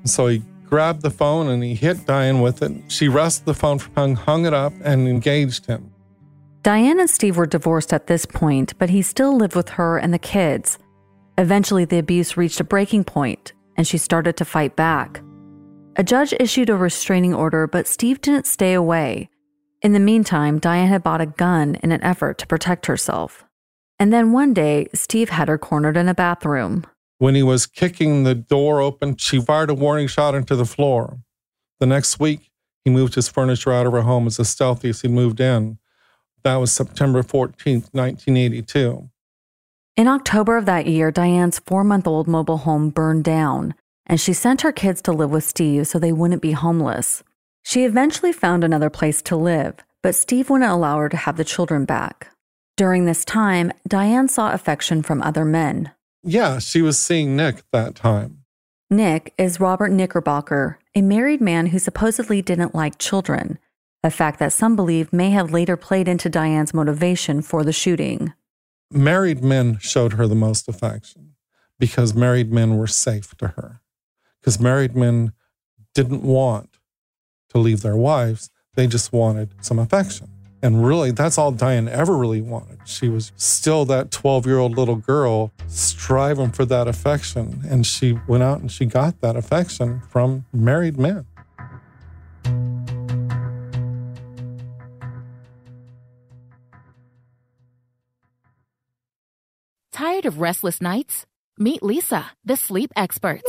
And 0.00 0.10
so 0.10 0.28
he 0.28 0.42
grabbed 0.68 1.02
the 1.02 1.10
phone 1.10 1.48
and 1.48 1.62
he 1.62 1.74
hit 1.74 2.06
Diane 2.06 2.40
with 2.40 2.62
it. 2.62 2.72
She 2.88 3.08
wrestled 3.08 3.46
the 3.46 3.54
phone 3.54 3.78
from 3.78 4.10
him, 4.10 4.16
hung 4.16 4.46
it 4.46 4.54
up, 4.54 4.72
and 4.84 5.08
engaged 5.08 5.66
him. 5.66 5.92
Diane 6.62 6.98
and 6.98 7.08
Steve 7.08 7.36
were 7.36 7.46
divorced 7.46 7.92
at 7.92 8.08
this 8.08 8.26
point, 8.26 8.76
but 8.78 8.90
he 8.90 9.00
still 9.00 9.36
lived 9.36 9.54
with 9.54 9.68
her 9.70 9.98
and 9.98 10.12
the 10.12 10.18
kids. 10.18 10.78
Eventually, 11.38 11.84
the 11.84 11.98
abuse 11.98 12.36
reached 12.36 12.58
a 12.58 12.64
breaking 12.64 13.04
point, 13.04 13.52
and 13.76 13.86
she 13.86 13.98
started 13.98 14.36
to 14.36 14.44
fight 14.44 14.74
back. 14.74 15.22
A 15.96 16.02
judge 16.02 16.34
issued 16.40 16.68
a 16.68 16.76
restraining 16.76 17.34
order, 17.34 17.66
but 17.66 17.86
Steve 17.86 18.20
didn't 18.20 18.46
stay 18.46 18.74
away. 18.74 19.30
In 19.82 19.92
the 19.92 20.00
meantime, 20.00 20.58
Diane 20.58 20.88
had 20.88 21.02
bought 21.02 21.20
a 21.20 21.26
gun 21.26 21.76
in 21.76 21.92
an 21.92 22.02
effort 22.02 22.38
to 22.38 22.46
protect 22.46 22.86
herself. 22.86 23.44
And 23.98 24.12
then 24.12 24.32
one 24.32 24.52
day, 24.52 24.88
Steve 24.92 25.30
had 25.30 25.48
her 25.48 25.58
cornered 25.58 25.96
in 25.96 26.08
a 26.08 26.14
bathroom. 26.14 26.84
When 27.18 27.34
he 27.34 27.42
was 27.42 27.66
kicking 27.66 28.24
the 28.24 28.34
door 28.34 28.80
open, 28.80 29.16
she 29.16 29.40
fired 29.40 29.70
a 29.70 29.74
warning 29.74 30.06
shot 30.06 30.34
into 30.34 30.54
the 30.54 30.66
floor. 30.66 31.18
The 31.80 31.86
next 31.86 32.20
week, 32.20 32.50
he 32.84 32.90
moved 32.90 33.14
his 33.14 33.28
furniture 33.28 33.72
out 33.72 33.86
of 33.86 33.92
her 33.92 34.02
home 34.02 34.26
as 34.26 34.48
stealthy 34.48 34.90
as 34.90 35.00
he 35.00 35.08
moved 35.08 35.40
in. 35.40 35.78
That 36.44 36.56
was 36.56 36.72
September 36.72 37.22
14th, 37.22 37.92
1982. 37.92 39.10
In 39.96 40.08
October 40.08 40.58
of 40.58 40.66
that 40.66 40.86
year, 40.86 41.10
Diane's 41.10 41.58
four 41.58 41.82
month 41.82 42.06
old 42.06 42.28
mobile 42.28 42.58
home 42.58 42.90
burned 42.90 43.24
down, 43.24 43.74
and 44.04 44.20
she 44.20 44.34
sent 44.34 44.60
her 44.60 44.72
kids 44.72 45.00
to 45.02 45.12
live 45.12 45.30
with 45.30 45.44
Steve 45.44 45.86
so 45.86 45.98
they 45.98 46.12
wouldn't 46.12 46.42
be 46.42 46.52
homeless. 46.52 47.24
She 47.64 47.84
eventually 47.84 48.32
found 48.32 48.62
another 48.62 48.90
place 48.90 49.22
to 49.22 49.36
live, 49.36 49.76
but 50.02 50.14
Steve 50.14 50.50
wouldn't 50.50 50.70
allow 50.70 50.98
her 50.98 51.08
to 51.08 51.16
have 51.16 51.38
the 51.38 51.44
children 51.44 51.86
back. 51.86 52.28
During 52.76 53.06
this 53.06 53.24
time, 53.24 53.72
Diane 53.88 54.28
saw 54.28 54.52
affection 54.52 55.02
from 55.02 55.22
other 55.22 55.46
men. 55.46 55.90
Yeah, 56.26 56.58
she 56.58 56.82
was 56.82 56.98
seeing 56.98 57.36
Nick 57.36 57.62
that 57.72 57.94
time. 57.94 58.44
Nick 58.90 59.32
is 59.38 59.60
Robert 59.60 59.90
Knickerbocker, 59.90 60.78
a 60.94 61.02
married 61.02 61.40
man 61.40 61.66
who 61.66 61.78
supposedly 61.78 62.42
didn't 62.42 62.74
like 62.74 62.98
children 62.98 63.58
a 64.06 64.10
fact 64.10 64.38
that 64.38 64.52
some 64.52 64.76
believe 64.76 65.12
may 65.12 65.30
have 65.30 65.52
later 65.52 65.76
played 65.76 66.06
into 66.06 66.28
Diane's 66.28 66.72
motivation 66.72 67.42
for 67.42 67.64
the 67.64 67.72
shooting. 67.72 68.32
Married 68.90 69.42
men 69.42 69.78
showed 69.80 70.12
her 70.12 70.28
the 70.28 70.34
most 70.36 70.68
affection 70.68 71.34
because 71.78 72.14
married 72.14 72.52
men 72.52 72.76
were 72.76 72.86
safe 72.86 73.36
to 73.38 73.48
her. 73.48 73.80
Because 74.40 74.60
married 74.60 74.94
men 74.94 75.32
didn't 75.92 76.22
want 76.22 76.78
to 77.48 77.58
leave 77.58 77.82
their 77.82 77.96
wives, 77.96 78.50
they 78.74 78.86
just 78.86 79.12
wanted 79.12 79.52
some 79.60 79.78
affection. 79.78 80.35
And 80.66 80.84
really, 80.84 81.12
that's 81.12 81.38
all 81.38 81.52
Diane 81.52 81.88
ever 81.88 82.16
really 82.16 82.40
wanted. 82.40 82.80
She 82.84 83.08
was 83.08 83.30
still 83.36 83.84
that 83.84 84.10
12 84.10 84.46
year 84.46 84.58
old 84.58 84.76
little 84.76 84.96
girl 84.96 85.52
striving 85.68 86.50
for 86.50 86.64
that 86.64 86.88
affection. 86.88 87.62
And 87.68 87.86
she 87.86 88.18
went 88.26 88.42
out 88.42 88.58
and 88.58 88.72
she 88.72 88.84
got 88.84 89.20
that 89.20 89.36
affection 89.36 90.02
from 90.10 90.44
married 90.52 90.98
men. 90.98 91.24
Tired 99.92 100.26
of 100.26 100.40
restless 100.40 100.80
nights? 100.80 101.26
Meet 101.56 101.82
Leesa, 101.82 102.24
the 102.44 102.56
sleep 102.56 102.90
experts. 102.96 103.48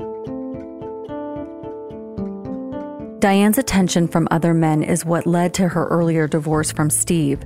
Diane's 3.21 3.59
attention 3.59 4.07
from 4.07 4.27
other 4.31 4.51
men 4.51 4.81
is 4.81 5.05
what 5.05 5.27
led 5.27 5.53
to 5.53 5.67
her 5.67 5.85
earlier 5.89 6.27
divorce 6.27 6.71
from 6.71 6.89
Steve. 6.89 7.39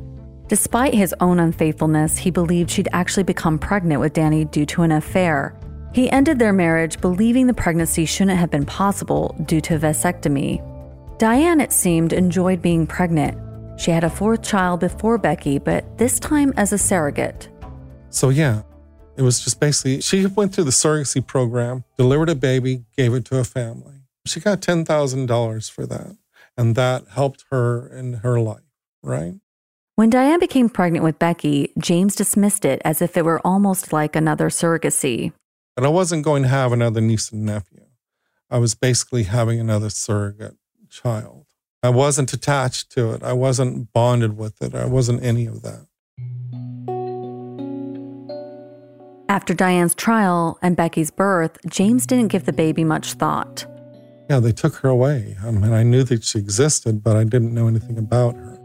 Despite 0.47 0.93
his 0.93 1.13
own 1.19 1.37
unfaithfulness, 1.37 2.17
he 2.17 2.31
believed 2.31 2.71
she'd 2.71 2.87
actually 2.93 3.23
become 3.23 3.59
pregnant 3.59 3.99
with 3.99 4.13
Danny 4.13 4.45
due 4.45 4.65
to 4.67 4.83
an 4.83 4.93
affair. 4.93 5.53
He 5.93 6.09
ended 6.09 6.39
their 6.39 6.53
marriage 6.53 7.01
believing 7.01 7.47
the 7.47 7.53
pregnancy 7.53 8.05
shouldn't 8.05 8.39
have 8.39 8.49
been 8.49 8.65
possible 8.65 9.35
due 9.47 9.59
to 9.61 9.77
vasectomy. 9.77 10.63
Diane, 11.19 11.59
it 11.59 11.73
seemed, 11.73 12.13
enjoyed 12.13 12.61
being 12.61 12.87
pregnant. 12.87 13.37
She 13.77 13.91
had 13.91 14.05
a 14.05 14.09
fourth 14.09 14.43
child 14.43 14.79
before 14.79 15.17
Becky, 15.17 15.59
but 15.59 15.97
this 15.97 16.21
time 16.21 16.53
as 16.55 16.71
a 16.71 16.77
surrogate. 16.77 17.49
So, 18.11 18.29
yeah, 18.29 18.61
it 19.17 19.23
was 19.23 19.41
just 19.41 19.59
basically 19.59 19.99
she 19.99 20.25
went 20.25 20.55
through 20.55 20.63
the 20.63 20.71
surrogacy 20.71 21.25
program, 21.27 21.83
delivered 21.97 22.29
a 22.29 22.35
baby, 22.35 22.85
gave 22.95 23.13
it 23.13 23.25
to 23.25 23.39
a 23.39 23.43
family. 23.43 23.94
She 24.25 24.39
got 24.39 24.61
$10,000 24.61 25.71
for 25.71 25.85
that. 25.85 26.17
And 26.57 26.75
that 26.75 27.05
helped 27.09 27.45
her 27.51 27.87
in 27.87 28.13
her 28.15 28.39
life, 28.39 28.63
right? 29.03 29.35
When 29.95 30.09
Diane 30.09 30.39
became 30.39 30.69
pregnant 30.69 31.03
with 31.03 31.19
Becky, 31.19 31.71
James 31.77 32.15
dismissed 32.15 32.65
it 32.65 32.81
as 32.83 33.01
if 33.01 33.15
it 33.15 33.23
were 33.23 33.39
almost 33.45 33.93
like 33.93 34.15
another 34.15 34.49
surrogacy. 34.49 35.31
But 35.75 35.85
I 35.85 35.89
wasn't 35.89 36.23
going 36.23 36.43
to 36.43 36.49
have 36.49 36.71
another 36.71 37.01
niece 37.01 37.31
and 37.31 37.45
nephew. 37.45 37.85
I 38.49 38.57
was 38.57 38.75
basically 38.75 39.23
having 39.23 39.59
another 39.59 39.89
surrogate 39.89 40.55
child. 40.89 41.45
I 41.83 41.89
wasn't 41.89 42.33
attached 42.33 42.91
to 42.93 43.11
it. 43.11 43.23
I 43.23 43.33
wasn't 43.33 43.91
bonded 43.93 44.37
with 44.37 44.61
it. 44.61 44.73
I 44.73 44.85
wasn't 44.85 45.23
any 45.23 45.45
of 45.45 45.61
that. 45.61 45.87
After 49.27 49.53
Diane's 49.53 49.95
trial 49.95 50.57
and 50.61 50.75
Becky's 50.75 51.11
birth, 51.11 51.57
James 51.67 52.05
didn't 52.05 52.29
give 52.29 52.45
the 52.45 52.53
baby 52.53 52.83
much 52.83 53.13
thought. 53.13 53.65
Yeah, 54.29 54.39
they 54.39 54.51
took 54.51 54.75
her 54.77 54.89
away. 54.89 55.37
I 55.43 55.51
mean, 55.51 55.71
I 55.71 55.83
knew 55.83 56.03
that 56.03 56.23
she 56.23 56.39
existed, 56.39 57.03
but 57.03 57.15
I 57.15 57.23
didn't 57.23 57.53
know 57.53 57.67
anything 57.67 57.97
about 57.97 58.35
her. 58.35 58.59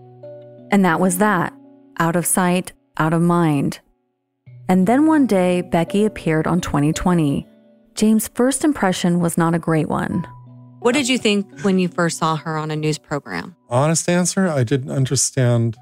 And 0.71 0.85
that 0.85 1.01
was 1.01 1.19
that 1.19 1.53
out 1.99 2.17
of 2.17 2.25
sight, 2.25 2.73
out 2.97 3.13
of 3.13 3.21
mind. 3.21 3.81
And 4.69 4.87
then 4.87 5.07
one 5.07 5.27
day, 5.27 5.61
Becky 5.61 6.05
appeared 6.05 6.47
on 6.47 6.61
2020. 6.61 7.47
James' 7.95 8.29
first 8.29 8.65
impression 8.65 9.21
was 9.21 9.37
not 9.37 9.55
a 9.55 9.59
great 9.59 9.89
one. 9.89 10.27
What 10.79 10.95
did 10.95 11.09
you 11.09 11.19
think 11.19 11.61
when 11.61 11.79
you 11.79 11.89
first 11.89 12.19
saw 12.19 12.37
her 12.37 12.57
on 12.57 12.71
a 12.71 12.77
news 12.77 12.97
program? 12.97 13.55
Honest 13.69 14.09
answer, 14.09 14.49
I 14.49 14.65
didn't 14.65 14.91
understand 14.91 15.77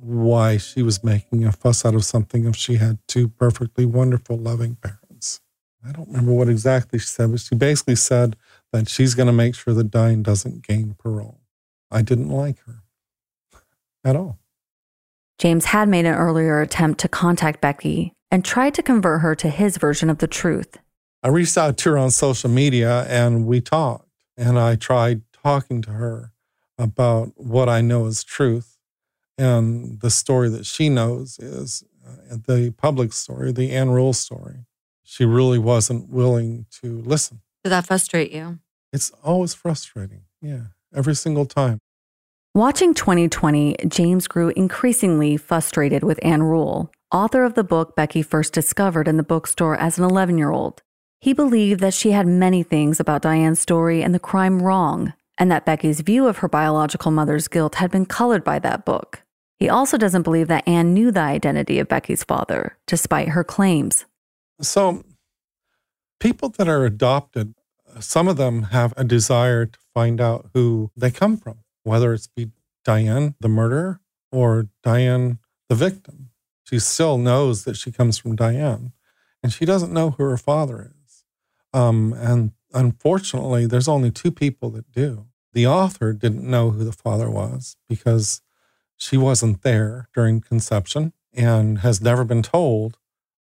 why 0.00 0.58
she 0.58 0.82
was 0.82 1.02
making 1.02 1.44
a 1.44 1.52
fuss 1.52 1.84
out 1.84 1.94
of 1.94 2.04
something 2.04 2.44
if 2.44 2.56
she 2.56 2.76
had 2.76 2.98
two 3.08 3.28
perfectly 3.28 3.86
wonderful, 3.86 4.36
loving 4.36 4.76
parents. 4.76 5.40
I 5.86 5.92
don't 5.92 6.08
remember 6.08 6.32
what 6.32 6.48
exactly 6.48 6.98
she 6.98 7.06
said, 7.06 7.30
but 7.30 7.40
she 7.40 7.54
basically 7.54 7.96
said 7.96 8.36
that 8.72 8.88
she's 8.88 9.14
going 9.14 9.26
to 9.26 9.32
make 9.32 9.54
sure 9.54 9.74
that 9.74 9.90
Diane 9.90 10.22
doesn't 10.22 10.66
gain 10.66 10.94
parole. 10.98 11.40
I 11.90 12.02
didn't 12.02 12.30
like 12.30 12.58
her 12.66 12.82
at 14.04 14.16
all. 14.16 14.38
James 15.38 15.66
had 15.66 15.88
made 15.88 16.04
an 16.04 16.14
earlier 16.14 16.60
attempt 16.60 17.00
to 17.00 17.08
contact 17.08 17.60
Becky 17.60 18.12
and 18.30 18.44
tried 18.44 18.74
to 18.74 18.82
convert 18.82 19.22
her 19.22 19.34
to 19.36 19.48
his 19.48 19.76
version 19.76 20.10
of 20.10 20.18
the 20.18 20.26
truth. 20.26 20.78
I 21.22 21.28
reached 21.28 21.58
out 21.58 21.76
to 21.78 21.90
her 21.90 21.98
on 21.98 22.10
social 22.10 22.50
media 22.50 23.04
and 23.08 23.46
we 23.46 23.60
talked. 23.60 24.06
And 24.36 24.58
I 24.58 24.76
tried 24.76 25.22
talking 25.32 25.82
to 25.82 25.90
her 25.90 26.32
about 26.78 27.32
what 27.36 27.68
I 27.68 27.80
know 27.80 28.06
is 28.06 28.24
truth. 28.24 28.78
And 29.36 30.00
the 30.00 30.10
story 30.10 30.48
that 30.50 30.66
she 30.66 30.88
knows 30.88 31.38
is 31.38 31.84
uh, 32.06 32.36
the 32.46 32.72
public 32.76 33.12
story, 33.12 33.52
the 33.52 33.70
Ann 33.72 33.90
Rule 33.90 34.12
story. 34.12 34.66
She 35.02 35.24
really 35.24 35.58
wasn't 35.58 36.08
willing 36.08 36.66
to 36.82 37.02
listen. 37.02 37.40
Did 37.64 37.70
that 37.70 37.86
frustrate 37.86 38.32
you? 38.32 38.58
It's 38.92 39.12
always 39.22 39.54
frustrating. 39.54 40.22
Yeah, 40.40 40.68
every 40.94 41.14
single 41.14 41.46
time. 41.46 41.78
Watching 42.54 42.94
2020, 42.94 43.76
James 43.86 44.26
grew 44.26 44.48
increasingly 44.56 45.36
frustrated 45.36 46.02
with 46.02 46.18
Ann 46.24 46.42
Rule, 46.42 46.90
author 47.12 47.44
of 47.44 47.54
the 47.54 47.62
book 47.62 47.94
Becky 47.94 48.22
first 48.22 48.52
discovered 48.52 49.06
in 49.06 49.16
the 49.16 49.22
bookstore 49.22 49.76
as 49.76 49.98
an 49.98 50.04
11 50.04 50.38
year 50.38 50.50
old. 50.50 50.82
He 51.20 51.32
believed 51.32 51.80
that 51.80 51.94
she 51.94 52.12
had 52.12 52.26
many 52.26 52.62
things 52.62 52.98
about 52.98 53.22
Diane's 53.22 53.60
story 53.60 54.02
and 54.02 54.14
the 54.14 54.18
crime 54.18 54.62
wrong, 54.62 55.12
and 55.38 55.50
that 55.52 55.66
Becky's 55.66 56.00
view 56.00 56.26
of 56.26 56.38
her 56.38 56.48
biological 56.48 57.10
mother's 57.10 57.46
guilt 57.46 57.76
had 57.76 57.90
been 57.90 58.06
colored 58.06 58.42
by 58.42 58.58
that 58.58 58.84
book. 58.84 59.22
He 59.58 59.68
also 59.68 59.98
doesn't 59.98 60.22
believe 60.22 60.48
that 60.48 60.66
Ann 60.66 60.94
knew 60.94 61.12
the 61.12 61.20
identity 61.20 61.78
of 61.78 61.88
Becky's 61.88 62.24
father, 62.24 62.78
despite 62.86 63.28
her 63.28 63.44
claims. 63.44 64.06
So 64.62 65.04
people 66.20 66.50
that 66.50 66.68
are 66.68 66.84
adopted, 66.84 67.54
some 67.98 68.28
of 68.28 68.36
them 68.36 68.64
have 68.64 68.94
a 68.96 69.02
desire 69.02 69.66
to 69.66 69.78
find 69.92 70.20
out 70.20 70.50
who 70.54 70.92
they 70.96 71.10
come 71.10 71.36
from, 71.36 71.58
whether 71.82 72.12
it's 72.12 72.28
be 72.28 72.50
Diane, 72.84 73.34
the 73.40 73.48
murderer, 73.48 74.00
or 74.30 74.68
Diane, 74.84 75.38
the 75.68 75.74
victim. 75.74 76.30
She 76.62 76.78
still 76.78 77.18
knows 77.18 77.64
that 77.64 77.76
she 77.76 77.90
comes 77.90 78.18
from 78.18 78.36
Diane, 78.36 78.92
and 79.42 79.52
she 79.52 79.64
doesn't 79.64 79.92
know 79.92 80.10
who 80.10 80.22
her 80.22 80.36
father 80.36 80.92
is. 80.94 81.24
Um, 81.72 82.12
and 82.12 82.52
unfortunately, 82.72 83.66
there's 83.66 83.88
only 83.88 84.10
two 84.10 84.30
people 84.30 84.70
that 84.70 84.92
do. 84.92 85.26
The 85.52 85.66
author 85.66 86.12
didn't 86.12 86.48
know 86.48 86.70
who 86.70 86.84
the 86.84 86.92
father 86.92 87.28
was 87.28 87.76
because 87.88 88.40
she 88.96 89.16
wasn't 89.16 89.62
there 89.62 90.08
during 90.14 90.40
conception 90.40 91.12
and 91.34 91.78
has 91.78 92.00
never 92.00 92.24
been 92.24 92.42
told 92.42 92.98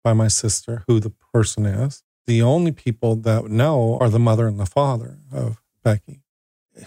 by 0.02 0.12
my 0.12 0.28
sister 0.28 0.84
who 0.86 1.00
the 1.00 1.12
person 1.32 1.64
is. 1.64 2.03
The 2.26 2.42
only 2.42 2.72
people 2.72 3.16
that 3.16 3.50
know 3.50 3.98
are 4.00 4.08
the 4.08 4.18
mother 4.18 4.46
and 4.46 4.58
the 4.58 4.66
father 4.66 5.18
of 5.32 5.60
Becky. 5.82 6.22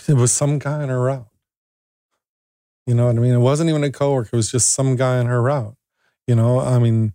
It 0.07 0.15
was 0.15 0.31
some 0.31 0.59
guy 0.59 0.83
in 0.83 0.89
her 0.89 1.01
route. 1.01 1.27
You 2.85 2.95
know 2.95 3.07
what 3.07 3.17
I 3.17 3.19
mean? 3.19 3.33
It 3.33 3.39
wasn't 3.39 3.69
even 3.69 3.83
a 3.83 3.91
coworker. 3.91 4.29
It 4.33 4.37
was 4.37 4.51
just 4.51 4.71
some 4.71 4.95
guy 4.95 5.19
in 5.19 5.27
her 5.27 5.41
route. 5.41 5.75
You 6.25 6.35
know, 6.35 6.59
I 6.59 6.79
mean, 6.79 7.13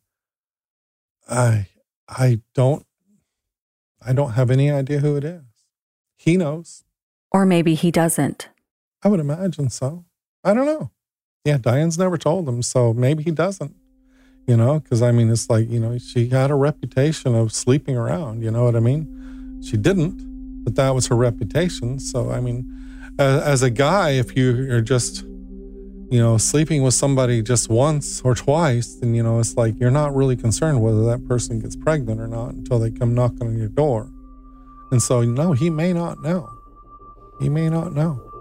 I 1.28 1.68
I 2.08 2.40
don't 2.54 2.86
I 4.04 4.12
don't 4.12 4.32
have 4.32 4.50
any 4.50 4.70
idea 4.70 4.98
who 4.98 5.16
it 5.16 5.24
is. 5.24 5.42
He 6.16 6.36
knows. 6.36 6.84
Or 7.30 7.46
maybe 7.46 7.74
he 7.74 7.90
doesn't. 7.90 8.48
I 9.02 9.08
would 9.08 9.20
imagine 9.20 9.70
so. 9.70 10.04
I 10.44 10.54
don't 10.54 10.66
know. 10.66 10.90
Yeah, 11.44 11.56
Diane's 11.56 11.98
never 11.98 12.18
told 12.18 12.48
him, 12.48 12.62
so 12.62 12.92
maybe 12.92 13.22
he 13.22 13.30
doesn't. 13.30 13.74
You 14.46 14.56
know, 14.56 14.80
because 14.80 15.02
I 15.02 15.12
mean, 15.12 15.30
it's 15.30 15.48
like, 15.48 15.70
you 15.70 15.78
know, 15.78 15.96
she 15.98 16.28
had 16.28 16.50
a 16.50 16.56
reputation 16.56 17.34
of 17.34 17.52
sleeping 17.52 17.96
around. 17.96 18.42
You 18.42 18.50
know 18.50 18.64
what 18.64 18.74
I 18.74 18.80
mean? 18.80 19.60
She 19.62 19.76
didn't, 19.76 20.64
but 20.64 20.74
that 20.74 20.90
was 20.90 21.06
her 21.06 21.14
reputation. 21.14 22.00
So, 22.00 22.30
I 22.30 22.40
mean, 22.40 22.66
as, 23.18 23.42
as 23.42 23.62
a 23.62 23.70
guy, 23.70 24.10
if 24.10 24.36
you 24.36 24.72
are 24.72 24.80
just, 24.80 25.22
you 25.22 26.20
know, 26.20 26.38
sleeping 26.38 26.82
with 26.82 26.94
somebody 26.94 27.40
just 27.40 27.70
once 27.70 28.20
or 28.22 28.34
twice, 28.34 28.96
then, 28.96 29.14
you 29.14 29.22
know, 29.22 29.38
it's 29.38 29.56
like 29.56 29.78
you're 29.78 29.92
not 29.92 30.14
really 30.14 30.36
concerned 30.36 30.82
whether 30.82 31.04
that 31.06 31.26
person 31.28 31.60
gets 31.60 31.76
pregnant 31.76 32.20
or 32.20 32.26
not 32.26 32.50
until 32.50 32.80
they 32.80 32.90
come 32.90 33.14
knocking 33.14 33.46
on 33.46 33.56
your 33.56 33.68
door. 33.68 34.10
And 34.90 35.00
so, 35.00 35.22
no, 35.22 35.52
he 35.52 35.70
may 35.70 35.92
not 35.92 36.20
know. 36.20 36.50
He 37.40 37.48
may 37.48 37.68
not 37.68 37.94
know. 37.94 38.31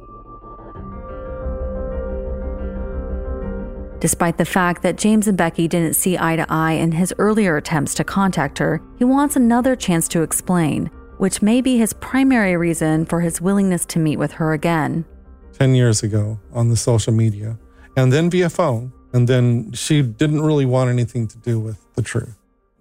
Despite 4.01 4.39
the 4.39 4.45
fact 4.45 4.81
that 4.81 4.97
James 4.97 5.27
and 5.27 5.37
Becky 5.37 5.67
didn't 5.67 5.93
see 5.93 6.17
eye 6.17 6.35
to 6.35 6.45
eye 6.49 6.71
in 6.71 6.91
his 6.91 7.13
earlier 7.19 7.57
attempts 7.57 7.93
to 7.93 8.03
contact 8.03 8.57
her, 8.57 8.81
he 8.97 9.03
wants 9.03 9.35
another 9.35 9.75
chance 9.75 10.07
to 10.07 10.23
explain, 10.23 10.87
which 11.19 11.43
may 11.43 11.61
be 11.61 11.77
his 11.77 11.93
primary 11.93 12.57
reason 12.57 13.05
for 13.05 13.21
his 13.21 13.39
willingness 13.39 13.85
to 13.85 13.99
meet 13.99 14.17
with 14.17 14.31
her 14.31 14.53
again. 14.53 15.05
10 15.53 15.75
years 15.75 16.01
ago 16.01 16.39
on 16.51 16.69
the 16.69 16.75
social 16.75 17.13
media, 17.13 17.59
and 17.95 18.11
then 18.11 18.27
via 18.27 18.49
phone, 18.49 18.91
and 19.13 19.27
then 19.27 19.71
she 19.73 20.01
didn't 20.01 20.41
really 20.41 20.65
want 20.65 20.89
anything 20.89 21.27
to 21.27 21.37
do 21.37 21.59
with 21.59 21.77
the 21.93 22.01
truth. 22.01 22.35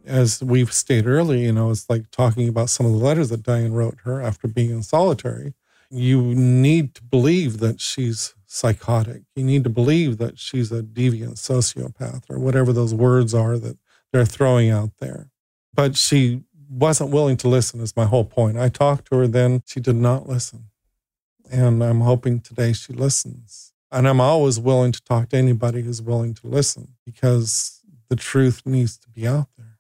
As 0.07 0.43
we've 0.43 0.73
stated 0.73 1.07
earlier, 1.07 1.45
you 1.45 1.53
know, 1.53 1.71
it's 1.71 1.91
like 1.91 2.11
talking 2.13 2.49
about 2.49 2.71
some 2.71 2.87
of 2.87 2.93
the 2.93 2.99
letters 2.99 3.29
that 3.29 3.43
Diane 3.43 3.75
wrote 3.75 3.99
her 4.05 4.23
after 4.23 4.49
being 4.49 4.71
in 4.71 4.83
solitary. 4.83 5.53
You 5.91 6.23
need 6.35 6.95
to 6.95 7.03
believe 7.03 7.59
that 7.59 7.79
she's 7.79 8.35
psychotic. 8.51 9.23
You 9.37 9.45
need 9.45 9.63
to 9.65 9.71
believe 9.71 10.19
that 10.19 10.39
she's 10.39 10.73
a 10.73 10.83
deviant 10.83 11.37
sociopath 11.37 12.29
or 12.29 12.39
whatever 12.39 12.73
those 12.73 12.93
words 12.93 13.33
are 13.33 13.57
that 13.59 13.79
they're 14.13 14.25
throwing 14.25 14.71
out 14.71 14.91
there. 14.99 15.31
But 15.73 15.97
she 15.97 16.43
wasn't 16.69 17.11
willing 17.11 17.37
to 17.39 17.49
listen, 17.49 17.81
is 17.81 17.97
my 17.97 18.07
whole 18.07 18.25
point. 18.25 18.59
I 18.59 18.69
talked 18.69 19.09
to 19.11 19.19
her 19.19 19.29
then, 19.29 19.63
she 19.67 19.79
did 19.79 19.95
not 19.95 20.29
listen. 20.29 20.65
And 21.51 21.83
I'm 21.83 22.01
hoping 22.01 22.41
today 22.41 22.73
she 22.73 22.93
listens. 22.93 23.73
And 23.93 24.09
I'm 24.09 24.21
always 24.21 24.59
willing 24.59 24.93
to 24.93 25.03
talk 25.03 25.29
to 25.29 25.37
anybody 25.37 25.83
who's 25.83 26.03
willing 26.03 26.35
to 26.35 26.47
listen 26.47 26.95
because 27.07 27.81
the 28.09 28.17
truth 28.17 28.63
needs 28.65 28.99
to 28.99 29.09
be 29.11 29.27
out 29.27 29.49
there. 29.57 29.79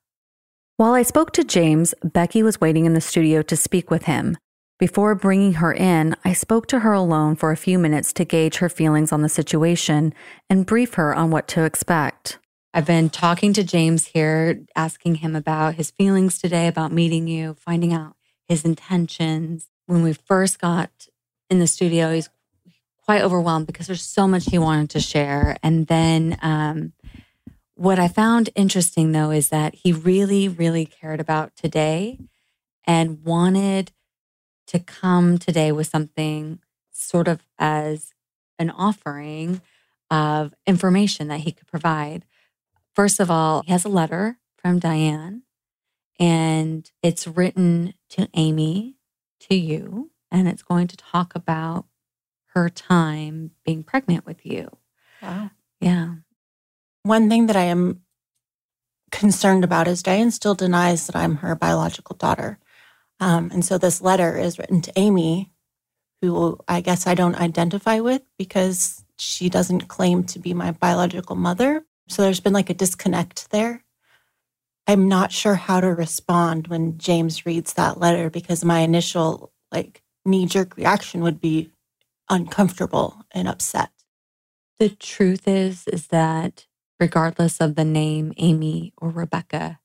While 0.76 0.92
I 0.92 1.02
spoke 1.02 1.32
to 1.32 1.44
James, 1.44 1.92
Becky 2.04 2.42
was 2.42 2.60
waiting 2.60 2.86
in 2.86 2.94
the 2.94 3.00
studio 3.00 3.42
to 3.42 3.56
speak 3.56 3.90
with 3.90 4.04
him. 4.04 4.38
Before 4.80 5.14
bringing 5.14 5.52
her 5.54 5.74
in, 5.74 6.16
I 6.24 6.32
spoke 6.32 6.66
to 6.68 6.78
her 6.78 6.94
alone 6.94 7.36
for 7.36 7.50
a 7.50 7.56
few 7.56 7.78
minutes 7.78 8.14
to 8.14 8.24
gauge 8.24 8.56
her 8.56 8.70
feelings 8.70 9.12
on 9.12 9.20
the 9.20 9.28
situation 9.28 10.14
and 10.48 10.64
brief 10.64 10.94
her 10.94 11.14
on 11.14 11.30
what 11.30 11.46
to 11.48 11.64
expect. 11.64 12.38
I've 12.72 12.86
been 12.86 13.10
talking 13.10 13.52
to 13.52 13.62
James 13.62 14.06
here, 14.06 14.62
asking 14.74 15.16
him 15.16 15.36
about 15.36 15.74
his 15.74 15.90
feelings 15.90 16.38
today 16.38 16.66
about 16.66 16.92
meeting 16.92 17.28
you, 17.28 17.52
finding 17.52 17.92
out 17.92 18.16
his 18.48 18.64
intentions. 18.64 19.68
When 19.84 20.02
we 20.02 20.14
first 20.14 20.58
got 20.58 21.08
in 21.50 21.58
the 21.58 21.66
studio, 21.66 22.14
he's 22.14 22.30
quite 23.04 23.20
overwhelmed 23.20 23.66
because 23.66 23.86
there's 23.86 24.00
so 24.00 24.26
much 24.26 24.46
he 24.46 24.58
wanted 24.58 24.88
to 24.90 25.00
share. 25.00 25.58
And 25.62 25.88
then 25.88 26.38
um, 26.40 26.94
what 27.74 27.98
I 27.98 28.08
found 28.08 28.48
interesting, 28.54 29.12
though, 29.12 29.30
is 29.30 29.50
that 29.50 29.74
he 29.74 29.92
really, 29.92 30.48
really 30.48 30.86
cared 30.86 31.20
about 31.20 31.54
today 31.54 32.18
and 32.86 33.22
wanted 33.22 33.92
to 34.70 34.78
come 34.78 35.36
today 35.36 35.72
with 35.72 35.88
something 35.88 36.60
sort 36.92 37.26
of 37.26 37.42
as 37.58 38.12
an 38.56 38.70
offering 38.70 39.60
of 40.12 40.54
information 40.64 41.26
that 41.26 41.40
he 41.40 41.50
could 41.50 41.66
provide. 41.66 42.24
First 42.94 43.18
of 43.18 43.32
all, 43.32 43.62
he 43.66 43.72
has 43.72 43.84
a 43.84 43.88
letter 43.88 44.38
from 44.56 44.78
Diane, 44.78 45.42
and 46.20 46.88
it's 47.02 47.26
written 47.26 47.94
to 48.10 48.28
Amy, 48.34 48.94
to 49.40 49.56
you, 49.56 50.12
and 50.30 50.46
it's 50.46 50.62
going 50.62 50.86
to 50.86 50.96
talk 50.96 51.34
about 51.34 51.86
her 52.54 52.68
time 52.68 53.50
being 53.64 53.82
pregnant 53.82 54.24
with 54.24 54.46
you. 54.46 54.68
Wow. 55.20 55.50
Yeah. 55.80 56.14
One 57.02 57.28
thing 57.28 57.46
that 57.46 57.56
I 57.56 57.64
am 57.64 58.02
concerned 59.10 59.64
about 59.64 59.88
is 59.88 60.02
Diane 60.02 60.30
still 60.30 60.54
denies 60.54 61.08
that 61.08 61.16
I'm 61.16 61.36
her 61.36 61.56
biological 61.56 62.14
daughter. 62.14 62.60
Um, 63.20 63.50
and 63.52 63.64
so 63.64 63.76
this 63.76 64.00
letter 64.00 64.36
is 64.36 64.58
written 64.58 64.80
to 64.82 64.92
Amy, 64.96 65.52
who 66.22 66.58
I 66.66 66.80
guess 66.80 67.06
I 67.06 67.14
don't 67.14 67.36
identify 67.40 68.00
with 68.00 68.22
because 68.38 69.04
she 69.18 69.50
doesn't 69.50 69.88
claim 69.88 70.24
to 70.24 70.38
be 70.38 70.54
my 70.54 70.72
biological 70.72 71.36
mother. 71.36 71.84
So 72.08 72.22
there's 72.22 72.40
been 72.40 72.54
like 72.54 72.70
a 72.70 72.74
disconnect 72.74 73.50
there. 73.50 73.84
I'm 74.86 75.06
not 75.06 75.30
sure 75.30 75.54
how 75.54 75.80
to 75.80 75.88
respond 75.88 76.68
when 76.68 76.98
James 76.98 77.44
reads 77.44 77.74
that 77.74 78.00
letter 78.00 78.30
because 78.30 78.64
my 78.64 78.80
initial 78.80 79.52
like 79.70 80.02
knee 80.24 80.46
jerk 80.46 80.76
reaction 80.76 81.20
would 81.20 81.40
be 81.40 81.70
uncomfortable 82.28 83.22
and 83.32 83.46
upset. 83.46 83.90
The 84.78 84.88
truth 84.88 85.46
is 85.46 85.86
is 85.86 86.06
that 86.06 86.66
regardless 86.98 87.60
of 87.60 87.76
the 87.76 87.84
name 87.84 88.32
Amy 88.38 88.94
or 88.96 89.10
Rebecca, 89.10 89.78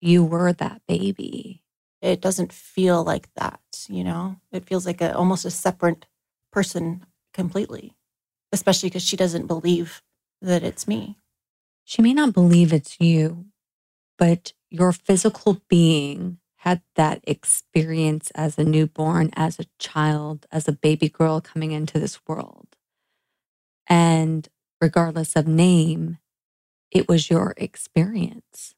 you 0.00 0.24
were 0.24 0.52
that 0.52 0.82
baby 0.86 1.63
it 2.04 2.20
doesn't 2.20 2.52
feel 2.52 3.02
like 3.02 3.32
that, 3.34 3.60
you 3.88 4.04
know? 4.04 4.36
It 4.52 4.66
feels 4.66 4.84
like 4.84 5.00
a 5.00 5.16
almost 5.16 5.46
a 5.46 5.50
separate 5.50 6.06
person 6.52 7.06
completely, 7.32 7.96
especially 8.52 8.90
because 8.90 9.02
she 9.02 9.16
doesn't 9.16 9.46
believe 9.46 10.02
that 10.42 10.62
it's 10.62 10.86
me. 10.86 11.16
She 11.84 12.02
may 12.02 12.12
not 12.12 12.34
believe 12.34 12.72
it's 12.72 13.00
you, 13.00 13.46
but 14.18 14.52
your 14.70 14.92
physical 14.92 15.62
being 15.68 16.38
had 16.56 16.82
that 16.94 17.20
experience 17.24 18.30
as 18.34 18.58
a 18.58 18.64
newborn, 18.64 19.30
as 19.34 19.58
a 19.58 19.66
child, 19.78 20.46
as 20.52 20.68
a 20.68 20.72
baby 20.72 21.08
girl 21.08 21.40
coming 21.40 21.72
into 21.72 21.98
this 21.98 22.20
world. 22.26 22.68
And 23.86 24.48
regardless 24.80 25.36
of 25.36 25.46
name, 25.46 26.18
it 26.90 27.08
was 27.08 27.30
your 27.30 27.54
experience. 27.56 28.74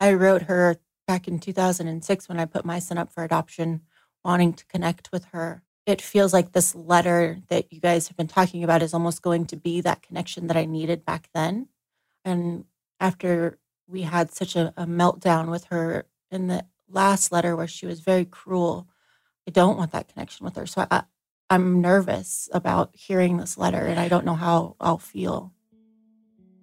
I 0.00 0.12
wrote 0.12 0.42
her 0.42 0.76
back 1.08 1.26
in 1.26 1.40
2006 1.40 2.28
when 2.28 2.38
I 2.38 2.44
put 2.44 2.64
my 2.64 2.78
son 2.78 2.98
up 2.98 3.10
for 3.10 3.24
adoption, 3.24 3.80
wanting 4.22 4.52
to 4.52 4.66
connect 4.66 5.10
with 5.10 5.24
her. 5.32 5.62
It 5.86 6.02
feels 6.02 6.34
like 6.34 6.52
this 6.52 6.74
letter 6.74 7.38
that 7.48 7.72
you 7.72 7.80
guys 7.80 8.08
have 8.08 8.16
been 8.16 8.28
talking 8.28 8.62
about 8.62 8.82
is 8.82 8.92
almost 8.92 9.22
going 9.22 9.46
to 9.46 9.56
be 9.56 9.80
that 9.80 10.02
connection 10.02 10.46
that 10.46 10.56
I 10.56 10.66
needed 10.66 11.06
back 11.06 11.30
then. 11.34 11.68
And 12.26 12.66
after 13.00 13.58
we 13.88 14.02
had 14.02 14.30
such 14.30 14.54
a, 14.54 14.74
a 14.76 14.84
meltdown 14.84 15.50
with 15.50 15.64
her 15.64 16.04
in 16.30 16.46
the 16.46 16.66
last 16.90 17.32
letter 17.32 17.56
where 17.56 17.66
she 17.66 17.86
was 17.86 18.00
very 18.00 18.26
cruel, 18.26 18.86
I 19.48 19.50
don't 19.50 19.78
want 19.78 19.92
that 19.92 20.08
connection 20.08 20.44
with 20.44 20.56
her. 20.56 20.66
So 20.66 20.86
I, 20.90 21.04
I'm 21.48 21.80
nervous 21.80 22.50
about 22.52 22.90
hearing 22.94 23.38
this 23.38 23.56
letter 23.56 23.86
and 23.86 23.98
I 23.98 24.08
don't 24.08 24.26
know 24.26 24.34
how 24.34 24.76
I'll 24.78 24.98
feel. 24.98 25.54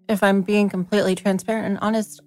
If 0.08 0.22
I'm 0.22 0.44
being 0.44 0.70
completely 0.70 1.16
transparent 1.16 1.66
and 1.66 1.80
honest, 1.82 2.22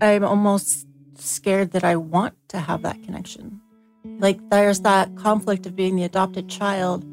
I'm 0.00 0.24
almost 0.24 0.87
scared 1.20 1.72
that 1.72 1.84
I 1.84 1.96
want 1.96 2.34
to 2.48 2.60
have 2.60 2.82
that 2.82 3.02
connection. 3.02 3.60
Like 4.04 4.38
there's 4.50 4.80
that 4.80 5.16
conflict 5.16 5.66
of 5.66 5.76
being 5.76 5.96
the 5.96 6.04
adopted 6.04 6.48
child 6.48 7.04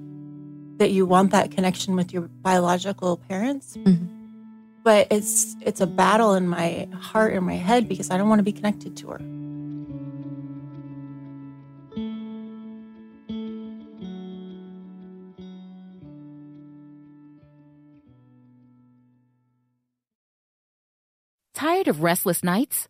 that 0.77 0.91
you 0.91 1.05
want 1.05 1.31
that 1.31 1.51
connection 1.51 1.95
with 1.95 2.13
your 2.13 2.23
biological 2.41 3.17
parents. 3.17 3.77
Mm-hmm. 3.77 4.05
But 4.83 5.07
it's 5.09 5.55
it's 5.61 5.81
a 5.81 5.87
battle 5.87 6.33
in 6.35 6.47
my 6.47 6.87
heart 6.93 7.33
and 7.33 7.45
my 7.45 7.55
head 7.55 7.89
because 7.89 8.11
I 8.11 8.17
don't 8.17 8.29
want 8.29 8.39
to 8.39 8.43
be 8.43 8.51
connected 8.51 8.95
to 8.97 9.07
her. 9.09 9.21
Tired 21.55 21.87
of 21.87 22.03
restless 22.03 22.43
nights? 22.43 22.89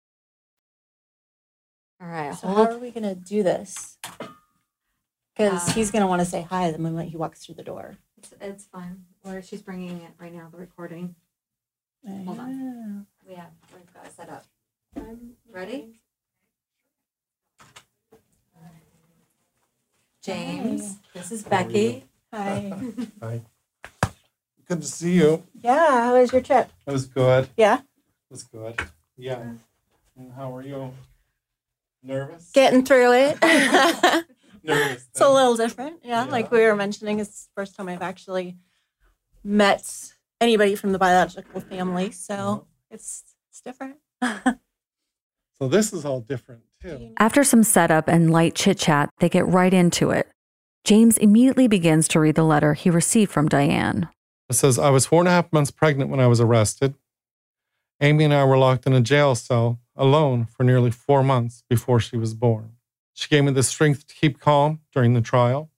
All 2.01 2.07
right. 2.07 2.33
So 2.35 2.47
hold- 2.47 2.67
how 2.69 2.73
are 2.75 2.79
we 2.79 2.91
going 2.91 3.03
to 3.03 3.15
do 3.15 3.43
this? 3.43 3.97
Because 5.35 5.69
Uh, 5.69 5.73
he's 5.73 5.91
going 5.91 6.01
to 6.01 6.07
want 6.07 6.21
to 6.21 6.25
say 6.25 6.41
hi 6.41 6.71
the 6.71 6.77
moment 6.79 7.09
he 7.09 7.17
walks 7.17 7.45
through 7.45 7.55
the 7.55 7.63
door. 7.63 7.97
It's, 8.17 8.33
it's 8.41 8.65
fine. 8.65 9.05
Or 9.23 9.41
she's 9.41 9.61
bringing 9.61 10.01
it 10.01 10.11
right 10.19 10.33
now, 10.33 10.49
the 10.51 10.57
recording. 10.57 11.15
Hold 12.05 12.39
on. 12.39 13.05
We 13.27 13.35
have, 13.35 13.51
we've 13.73 13.93
got 13.93 14.05
it 14.05 14.13
set 14.15 14.29
up. 14.29 14.45
Ready? 15.51 15.99
James, 20.23 20.97
this 21.13 21.31
is 21.31 21.43
Becky. 21.43 22.05
Hi. 22.33 22.73
Hi. 23.21 23.41
Good 24.67 24.81
to 24.81 24.87
see 24.87 25.13
you. 25.13 25.43
Yeah, 25.61 26.03
how 26.03 26.17
was 26.17 26.31
your 26.31 26.41
trip? 26.41 26.71
It 26.87 26.91
was 26.91 27.05
good. 27.05 27.49
Yeah. 27.57 27.79
It 27.79 27.83
was 28.31 28.43
good. 28.43 28.79
Yeah. 29.17 29.41
And 30.15 30.31
how 30.33 30.55
are 30.55 30.61
you? 30.61 30.93
Nervous? 32.03 32.51
Getting 32.53 32.83
through 32.83 33.13
it. 33.13 33.41
Nervous. 34.63 35.07
it's 35.09 35.21
a 35.21 35.29
little 35.29 35.55
different. 35.55 35.99
Yeah, 36.03 36.25
like 36.25 36.51
we 36.51 36.61
were 36.61 36.75
mentioning, 36.75 37.19
it's 37.19 37.45
the 37.45 37.51
first 37.55 37.75
time 37.75 37.89
I've 37.89 38.01
actually 38.01 38.57
met 39.43 40.13
anybody 40.39 40.75
from 40.75 40.91
the 40.91 40.99
biological 40.99 41.61
family. 41.61 42.11
So 42.11 42.33
uh-huh. 42.33 42.59
it's 42.91 43.23
it's 43.49 43.61
different. 43.61 43.97
So 45.61 45.67
this 45.67 45.93
is 45.93 46.05
all 46.05 46.21
different 46.21 46.63
too. 46.81 47.11
After 47.19 47.43
some 47.43 47.61
setup 47.61 48.07
and 48.07 48.31
light 48.31 48.55
chit 48.55 48.79
chat, 48.79 49.11
they 49.19 49.29
get 49.29 49.45
right 49.45 49.71
into 49.71 50.09
it. 50.09 50.27
James 50.83 51.19
immediately 51.19 51.67
begins 51.67 52.07
to 52.07 52.19
read 52.19 52.33
the 52.33 52.43
letter 52.43 52.73
he 52.73 52.89
received 52.89 53.31
from 53.31 53.47
Diane. 53.47 54.09
It 54.49 54.55
says, 54.55 54.79
I 54.79 54.89
was 54.89 55.05
four 55.05 55.21
and 55.21 55.27
a 55.27 55.31
half 55.31 55.53
months 55.53 55.69
pregnant 55.69 56.09
when 56.09 56.19
I 56.19 56.25
was 56.25 56.41
arrested. 56.41 56.95
Amy 58.01 58.23
and 58.23 58.33
I 58.33 58.43
were 58.43 58.57
locked 58.57 58.87
in 58.87 58.93
a 58.93 59.01
jail 59.01 59.35
cell 59.35 59.79
alone 60.01 60.45
for 60.45 60.63
nearly 60.63 60.89
four 60.89 61.23
months 61.23 61.63
before 61.69 61.99
she 61.99 62.17
was 62.17 62.33
born. 62.33 62.71
She 63.13 63.29
gave 63.29 63.43
me 63.43 63.51
the 63.51 63.61
strength 63.61 64.07
to 64.07 64.15
keep 64.15 64.39
calm 64.39 64.79
during 64.91 65.13
the 65.13 65.21
trial. 65.21 65.69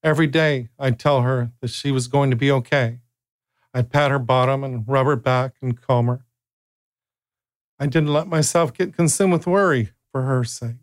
Every 0.00 0.28
day, 0.28 0.68
I'd 0.78 1.00
tell 1.00 1.22
her 1.22 1.50
that 1.60 1.70
she 1.70 1.90
was 1.90 2.06
going 2.06 2.30
to 2.30 2.36
be 2.36 2.52
okay. 2.52 3.00
I'd 3.74 3.90
pat 3.90 4.12
her 4.12 4.20
bottom 4.20 4.62
and 4.62 4.84
rub 4.86 5.06
her 5.06 5.16
back 5.16 5.54
and 5.60 5.80
calm 5.80 6.06
her. 6.06 6.24
I 7.80 7.86
didn't 7.86 8.12
let 8.12 8.28
myself 8.28 8.72
get 8.72 8.94
consumed 8.94 9.32
with 9.32 9.46
worry 9.46 9.90
for 10.12 10.22
her 10.22 10.44
sake. 10.44 10.76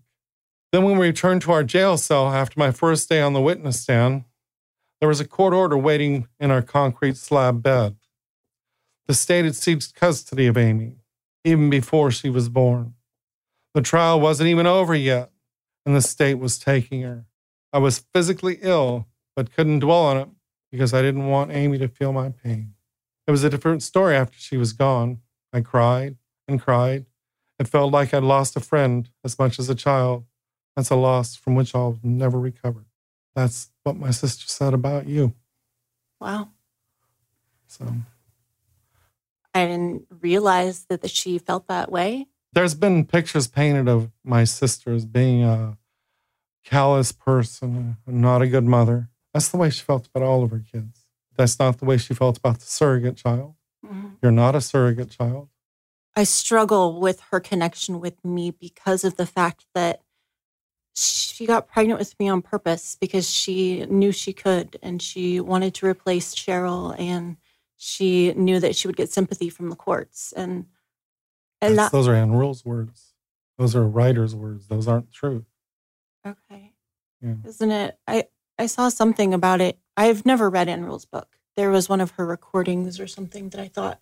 Then, 0.74 0.84
when 0.84 0.98
we 0.98 1.08
returned 1.08 1.44
to 1.44 1.54
our 1.54 1.64
jail 1.64 1.96
cell 1.96 2.28
after 2.28 2.60
my 2.60 2.72
first 2.72 3.08
day 3.08 3.22
on 3.22 3.32
the 3.32 3.42
witness 3.42 3.80
stand, 3.80 4.26
there 5.00 5.08
was 5.08 5.22
a 5.22 5.28
court 5.28 5.54
order 5.54 5.78
waiting 5.78 6.28
in 6.42 6.52
our 6.52 6.62
concrete 6.62 7.16
slab 7.16 7.64
bed. 7.64 7.96
The 9.08 9.14
state 9.14 9.46
had 9.46 9.56
seized 9.56 9.96
custody 9.96 10.48
of 10.48 10.58
Amy 10.58 10.98
even 11.46 11.70
before 11.70 12.12
she 12.12 12.30
was 12.30 12.50
born. 12.50 12.96
The 13.74 13.82
trial 13.82 14.20
wasn't 14.20 14.50
even 14.50 14.66
over 14.66 14.96
yet, 14.96 15.32
and 15.86 15.96
the 15.96 16.02
state 16.02 16.40
was 16.40 16.58
taking 16.58 17.04
her. 17.04 17.26
I 17.72 17.78
was 17.78 18.06
physically 18.14 18.58
ill, 18.62 19.08
but 19.36 19.54
couldn't 19.54 19.80
dwell 19.80 20.06
on 20.06 20.18
it 20.18 20.30
because 20.72 20.94
I 20.94 21.02
didn't 21.02 21.28
want 21.28 21.52
Amy 21.52 21.78
to 21.78 21.88
feel 21.88 22.12
my 22.12 22.30
pain. 22.30 22.74
It 23.28 23.32
was 23.32 23.44
a 23.44 23.50
different 23.50 23.84
story 23.84 24.16
after 24.16 24.38
she 24.40 24.58
was 24.58 24.74
gone. 24.74 25.20
I 25.54 25.62
cried 25.62 26.18
and 26.48 26.62
cried. 26.62 27.06
It 27.60 27.68
felt 27.68 27.94
like 27.94 28.14
I'd 28.14 28.24
lost 28.24 28.56
a 28.56 28.60
friend 28.60 29.10
as 29.24 29.38
much 29.40 29.60
as 29.60 29.70
a 29.70 29.76
child. 29.76 30.26
That's 30.76 30.90
a 30.90 30.96
loss 30.96 31.36
from 31.36 31.56
which 31.56 31.74
I'll 31.74 32.00
never 32.04 32.40
recover. 32.40 32.86
That's 33.36 33.70
what 33.84 33.98
my 33.98 34.12
sister 34.12 34.46
said 34.48 34.74
about 34.74 35.08
you. 35.08 35.34
Wow. 36.20 36.50
So 37.68 37.86
I 39.56 39.66
didn't 39.66 40.06
realize 40.22 40.86
that 40.90 41.02
the, 41.02 41.08
she 41.08 41.38
felt 41.38 41.68
that 41.70 41.90
way. 41.92 42.28
there's 42.54 42.76
been 42.76 43.06
pictures 43.06 43.48
painted 43.48 43.88
of 43.88 44.12
my 44.24 44.44
sister 44.44 44.94
as 44.94 45.06
being 45.06 45.44
a 45.44 45.78
callous 46.66 47.12
person, 47.12 47.98
not 48.06 48.42
a 48.42 48.48
good 48.48 48.66
mother. 48.66 49.10
That's 49.34 49.50
the 49.50 49.58
way 49.58 49.70
she 49.70 49.82
felt 49.82 50.08
about 50.08 50.24
all 50.26 50.44
of 50.44 50.52
her 50.52 50.60
kids. 50.72 51.06
That's 51.38 51.58
not 51.58 51.80
the 51.80 51.86
way 51.86 51.98
she 51.98 52.14
felt 52.14 52.38
about 52.38 52.60
the 52.60 52.66
surrogate 52.66 53.18
child. 53.18 53.56
Mhm. 53.86 54.18
You're 54.22 54.32
not 54.32 54.56
a 54.56 54.62
surrogate 54.62 55.10
child. 55.12 55.50
I 56.16 56.24
struggle 56.24 57.00
with 57.00 57.20
her 57.32 57.40
connection 57.40 58.00
with 58.00 58.24
me 58.24 58.52
because 58.52 59.04
of 59.04 59.16
the 59.16 59.26
fact 59.26 59.66
that 59.74 60.02
she 60.96 61.46
got 61.46 61.68
pregnant 61.68 62.00
with 62.00 62.18
me 62.20 62.30
on 62.30 62.42
purpose 62.42 62.96
because 63.00 63.30
she 63.30 63.86
knew 63.88 64.14
she 64.14 64.32
could 64.32 64.78
and 64.82 65.02
she 65.02 65.42
wanted 65.42 65.74
to 65.76 65.86
replace 65.86 66.34
Cheryl 66.34 66.98
and 66.98 67.36
she 67.78 68.34
knew 68.34 68.60
that 68.60 68.76
she 68.76 68.88
would 68.88 68.96
get 68.98 69.12
sympathy 69.12 69.50
from 69.50 69.70
the 69.70 69.76
courts 69.76 70.34
and 70.36 70.66
and 71.62 71.78
that 71.78 71.92
those 71.92 72.08
are 72.08 72.14
Ann 72.14 72.32
Rule's 72.32 72.64
words. 72.66 73.14
Those 73.58 73.76
are 73.76 73.88
writer's 73.88 74.36
words. 74.36 74.68
Those 74.68 74.88
aren't 74.88 75.12
true. 75.12 75.46
okay 76.26 76.74
Yeah. 77.22 77.36
isn't 77.46 77.72
it 77.72 77.98
I 78.08 78.26
I 78.58 78.66
saw 78.68 78.90
something 78.90 79.34
about 79.34 79.62
it 79.62 79.78
I've 79.98 80.26
never 80.26 80.50
read 80.50 80.68
Ann 80.70 80.86
Rule's 80.86 81.06
book 81.06 81.38
there 81.56 81.70
was 81.72 81.88
one 81.88 82.02
of 82.02 82.12
her 82.12 82.26
recordings 82.26 83.00
or 83.00 83.08
something 83.08 83.50
that 83.50 83.62
I 83.62 83.68
thought 83.70 84.00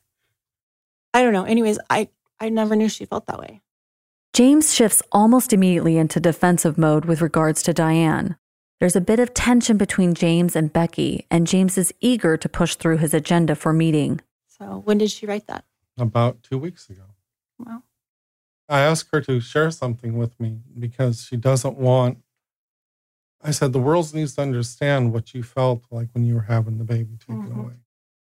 I 1.13 1.21
don't 1.21 1.33
know 1.33 1.43
anyways 1.45 1.79
I 1.89 2.09
I 2.39 2.49
never 2.49 2.75
knew 2.75 2.89
she 2.89 3.05
felt 3.05 3.27
that 3.27 3.39
way 3.39 3.61
James 4.33 4.73
shifts 4.73 5.03
almost 5.11 5.53
immediately 5.53 5.97
into 5.97 6.19
defensive 6.19 6.75
mode 6.77 7.05
with 7.05 7.21
regards 7.21 7.61
to 7.63 7.71
Diane. 7.73 8.35
There's 8.83 8.97
a 8.97 8.99
bit 8.99 9.19
of 9.21 9.33
tension 9.33 9.77
between 9.77 10.13
James 10.13 10.57
and 10.57 10.73
Becky, 10.73 11.25
and 11.31 11.47
James 11.47 11.77
is 11.77 11.93
eager 12.01 12.35
to 12.35 12.49
push 12.49 12.75
through 12.75 12.97
his 12.97 13.13
agenda 13.13 13.55
for 13.55 13.71
meeting. 13.71 14.19
so 14.45 14.81
when 14.83 14.97
did 14.97 15.09
she 15.09 15.25
write 15.25 15.47
that 15.47 15.63
About 15.97 16.43
two 16.43 16.57
weeks 16.57 16.89
ago. 16.89 17.03
well 17.57 17.83
I 18.67 18.81
asked 18.81 19.07
her 19.13 19.21
to 19.21 19.39
share 19.39 19.71
something 19.71 20.17
with 20.17 20.37
me 20.37 20.59
because 20.77 21.23
she 21.23 21.37
doesn't 21.37 21.77
want. 21.77 22.17
I 23.41 23.51
said, 23.51 23.71
the 23.71 23.79
world 23.79 24.13
needs 24.13 24.35
to 24.35 24.41
understand 24.41 25.13
what 25.13 25.33
you 25.33 25.43
felt 25.43 25.83
like 25.89 26.09
when 26.11 26.25
you 26.25 26.35
were 26.35 26.49
having 26.51 26.77
the 26.77 26.83
baby 26.83 27.15
taken 27.15 27.51
Mhm. 27.53 27.59
away. 27.63 27.75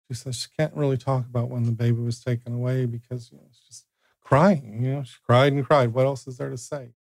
She 0.08 0.14
says 0.14 0.36
she 0.36 0.50
can't 0.56 0.76
really 0.76 0.98
talk 1.00 1.26
about 1.26 1.50
when 1.50 1.64
the 1.64 1.72
baby 1.72 2.02
was 2.02 2.24
taken 2.24 2.54
away 2.54 2.86
because 2.86 3.32
you 3.32 3.40
know, 3.40 3.46
it's 3.50 3.66
just 3.66 3.88
crying. 4.22 4.84
You 4.84 4.92
know, 4.94 5.04
she 5.06 5.18
cried 5.26 5.54
and 5.54 5.66
cried. 5.66 5.92
What 5.96 6.06
else 6.06 6.28
is 6.28 6.38
there 6.38 6.52
to 6.52 6.58
say? 6.60 6.94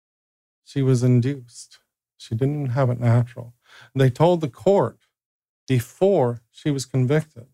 She 0.63 0.81
was 0.81 1.03
induced. 1.03 1.77
She 2.17 2.35
didn't 2.35 2.67
have 2.69 2.89
it 2.89 2.99
natural. 2.99 3.53
They 3.95 4.09
told 4.09 4.41
the 4.41 4.49
court 4.49 4.99
before 5.67 6.41
she 6.51 6.71
was 6.71 6.85
convicted 6.85 7.47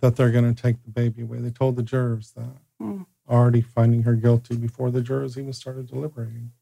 that 0.00 0.16
they're 0.16 0.30
going 0.30 0.52
to 0.54 0.62
take 0.62 0.82
the 0.82 0.90
baby 0.90 1.22
away. 1.22 1.38
They 1.38 1.50
told 1.50 1.76
the 1.76 1.82
jurors 1.82 2.32
that 2.32 2.56
Hmm. 2.80 3.02
already 3.28 3.60
finding 3.60 4.02
her 4.04 4.14
guilty 4.14 4.56
before 4.56 4.90
the 4.90 5.02
jurors 5.02 5.38
even 5.38 5.52
started 5.52 5.88
deliberating. 5.88 6.52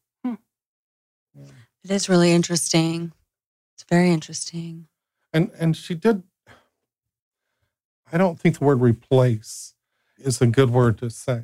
It 1.83 1.91
is 1.91 2.09
really 2.09 2.31
interesting. 2.31 3.13
It's 3.75 3.83
very 3.89 4.11
interesting. 4.11 4.87
And 5.33 5.51
and 5.59 5.77
she 5.77 5.95
did 5.95 6.23
I 8.11 8.17
don't 8.17 8.39
think 8.39 8.59
the 8.59 8.65
word 8.65 8.81
replace 8.81 9.75
is 10.17 10.41
a 10.41 10.47
good 10.47 10.71
word 10.71 10.97
to 10.99 11.09
say 11.09 11.43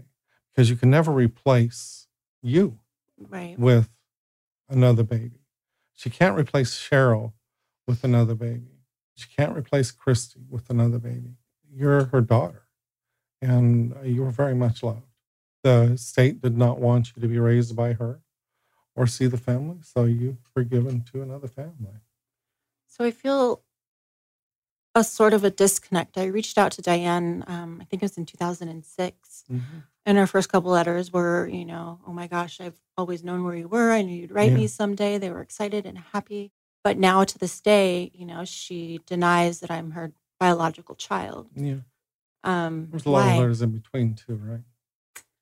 because 0.51 0.69
you 0.69 0.75
can 0.75 0.89
never 0.89 1.11
replace 1.11 2.07
you 2.41 2.79
right 3.29 3.57
with 3.59 3.89
another 4.69 5.03
baby. 5.03 5.41
She 5.93 6.09
can't 6.09 6.37
replace 6.37 6.75
Cheryl 6.75 7.33
with 7.87 8.03
another 8.03 8.35
baby. 8.35 8.81
She 9.15 9.27
can't 9.35 9.55
replace 9.55 9.91
Christie 9.91 10.45
with 10.49 10.69
another 10.69 10.99
baby. 10.99 11.35
You're 11.73 12.05
her 12.05 12.21
daughter, 12.21 12.63
and 13.41 13.95
you 14.03 14.23
were 14.23 14.31
very 14.31 14.55
much 14.55 14.83
loved. 14.83 15.03
The 15.63 15.95
state 15.97 16.41
did 16.41 16.57
not 16.57 16.79
want 16.79 17.13
you 17.15 17.21
to 17.21 17.27
be 17.27 17.39
raised 17.39 17.75
by 17.75 17.93
her 17.93 18.21
or 18.95 19.07
see 19.07 19.27
the 19.27 19.37
family, 19.37 19.77
so 19.81 20.03
you 20.05 20.37
were 20.55 20.63
given 20.63 21.01
to 21.13 21.21
another 21.21 21.47
family. 21.47 21.99
So 22.87 23.03
I 23.03 23.11
feel 23.11 23.61
a 24.93 25.03
sort 25.03 25.33
of 25.33 25.43
a 25.43 25.49
disconnect. 25.49 26.17
I 26.17 26.25
reached 26.25 26.57
out 26.57 26.71
to 26.73 26.81
Diane, 26.81 27.43
um, 27.47 27.79
I 27.81 27.85
think 27.85 28.01
it 28.01 28.05
was 28.05 28.17
in 28.17 28.25
2006. 28.25 29.43
And 30.05 30.17
her 30.17 30.27
first 30.27 30.49
couple 30.51 30.71
letters 30.71 31.11
were, 31.11 31.47
you 31.47 31.65
know, 31.65 31.99
oh 32.07 32.13
my 32.13 32.27
gosh, 32.27 32.61
I've 32.61 32.79
always 32.97 33.23
known 33.23 33.43
where 33.43 33.55
you 33.55 33.67
were. 33.67 33.91
I 33.91 34.01
knew 34.03 34.15
you'd 34.15 34.31
write 34.31 34.51
Yeah. 34.51 34.57
me 34.57 34.67
someday. 34.67 35.17
They 35.17 35.31
were 35.31 35.41
excited 35.41 35.85
and 35.85 35.97
happy. 35.97 36.51
But 36.83 36.97
now 36.99 37.23
to 37.23 37.37
this 37.39 37.59
day, 37.59 38.11
you 38.13 38.25
know, 38.25 38.45
she 38.45 38.99
denies 39.07 39.61
that 39.61 39.71
I'm 39.71 39.91
her 39.91 40.11
biological 40.39 40.93
child. 40.95 41.49
Yeah, 41.55 41.77
Um, 42.43 42.87
there's 42.91 43.05
a 43.05 43.09
lot 43.09 43.23
why? 43.25 43.31
of 43.33 43.37
letters 43.39 43.61
in 43.63 43.71
between 43.71 44.13
too, 44.13 44.35
right? 44.35 44.61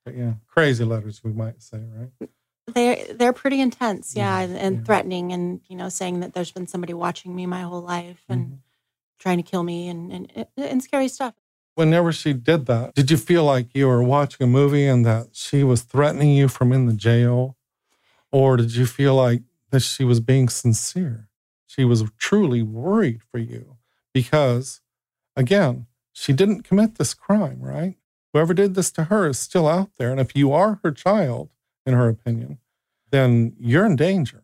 But 0.06 0.16
yeah, 0.16 0.34
crazy 0.48 0.86
letters 0.86 1.22
we 1.24 1.34
might 1.34 1.62
say, 1.62 1.80
right? 1.94 2.30
They're 2.74 3.14
they're 3.14 3.34
pretty 3.34 3.60
intense, 3.60 4.16
yeah, 4.16 4.40
Yeah, 4.40 4.46
and, 4.46 4.58
and 4.58 4.76
yeah. 4.78 4.84
threatening, 4.84 5.34
and 5.34 5.60
you 5.68 5.76
know, 5.76 5.90
saying 5.90 6.22
that 6.22 6.34
there's 6.34 6.52
been 6.52 6.68
somebody 6.68 6.94
watching 6.94 7.36
me 7.36 7.46
my 7.46 7.62
whole 7.62 7.82
life 7.82 8.24
and 8.30 8.46
Mm-hmm. 8.46 8.56
trying 9.20 9.38
to 9.38 9.44
kill 9.44 9.64
me, 9.64 9.90
and, 9.90 10.12
and 10.14 10.48
and 10.56 10.82
scary 10.82 11.10
stuff. 11.10 11.34
Whenever 11.76 12.12
she 12.12 12.34
did 12.34 12.66
that, 12.68 12.94
did 12.94 13.12
you 13.12 13.18
feel 13.18 13.44
like 13.44 13.68
you 13.74 13.88
were 13.88 14.04
watching 14.04 14.44
a 14.44 14.50
movie 14.50 14.86
and 14.86 15.06
that 15.06 15.30
she 15.34 15.64
was 15.64 15.82
threatening 15.82 16.34
you 16.34 16.48
from 16.48 16.72
in 16.72 16.86
the 16.86 16.94
jail? 16.94 17.56
Or 18.32 18.58
did 18.58 18.76
you 18.76 18.86
feel 18.86 19.16
like 19.16 19.42
that 19.70 19.82
she 19.82 20.04
was 20.04 20.20
being 20.20 20.50
sincere? 20.50 21.30
She 21.68 21.86
was 21.86 22.04
truly 22.18 22.62
worried 22.62 23.22
for 23.24 23.38
you 23.38 23.78
because, 24.14 24.82
again, 25.36 25.88
she 26.12 26.34
didn't 26.34 26.64
commit 26.64 26.96
this 26.96 27.14
crime, 27.14 27.60
right? 27.60 27.96
Whoever 28.32 28.54
did 28.54 28.76
this 28.76 28.92
to 28.92 29.06
her 29.06 29.28
is 29.28 29.40
still 29.40 29.68
out 29.68 29.92
there. 29.98 30.12
And 30.12 30.20
if 30.20 30.36
you 30.36 30.52
are 30.52 30.80
her 30.84 30.92
child, 30.92 31.50
in 31.86 31.94
her 31.94 32.08
opinion, 32.08 32.60
then 33.12 33.56
you're 33.60 33.86
in 33.86 33.96
danger. 33.96 34.44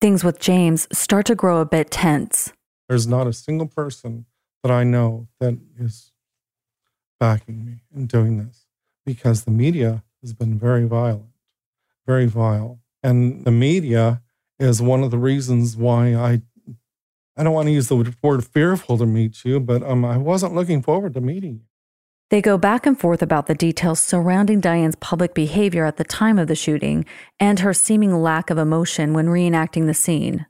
Things 0.00 0.22
with 0.22 0.38
James 0.38 0.86
start 0.92 1.26
to 1.26 1.34
grow 1.34 1.60
a 1.60 1.66
bit 1.66 1.90
tense. 1.90 2.52
There's 2.88 3.06
not 3.06 3.26
a 3.26 3.32
single 3.32 3.66
person 3.66 4.26
that 4.62 4.70
I 4.70 4.84
know 4.84 5.28
that 5.40 5.58
is 5.78 6.12
backing 7.18 7.64
me 7.64 7.82
in 7.94 8.06
doing 8.06 8.38
this 8.38 8.66
because 9.04 9.44
the 9.44 9.50
media 9.50 10.02
has 10.22 10.32
been 10.32 10.58
very 10.58 10.84
violent, 10.84 11.30
very 12.06 12.26
vile. 12.26 12.80
And 13.02 13.44
the 13.44 13.50
media 13.50 14.22
is 14.58 14.82
one 14.82 15.02
of 15.02 15.10
the 15.10 15.18
reasons 15.18 15.76
why 15.76 16.14
I 16.14 16.42
I 17.38 17.44
don't 17.44 17.52
want 17.52 17.66
to 17.66 17.72
use 17.72 17.88
the 17.88 18.14
word 18.22 18.46
fearful 18.46 18.96
to 18.96 19.04
meet 19.04 19.44
you, 19.44 19.60
but 19.60 19.82
um, 19.82 20.06
I 20.06 20.16
wasn't 20.16 20.54
looking 20.54 20.82
forward 20.82 21.12
to 21.14 21.20
meeting 21.20 21.56
you. 21.56 21.66
They 22.30 22.40
go 22.40 22.56
back 22.56 22.86
and 22.86 22.98
forth 22.98 23.22
about 23.22 23.46
the 23.46 23.54
details 23.54 24.00
surrounding 24.00 24.58
Diane's 24.58 24.96
public 24.96 25.34
behavior 25.34 25.84
at 25.84 25.96
the 25.96 26.04
time 26.04 26.38
of 26.38 26.48
the 26.48 26.56
shooting 26.56 27.04
and 27.38 27.60
her 27.60 27.74
seeming 27.74 28.22
lack 28.22 28.48
of 28.48 28.58
emotion 28.58 29.12
when 29.12 29.26
reenacting 29.26 29.86
the 29.86 29.94
scene. 29.94 30.46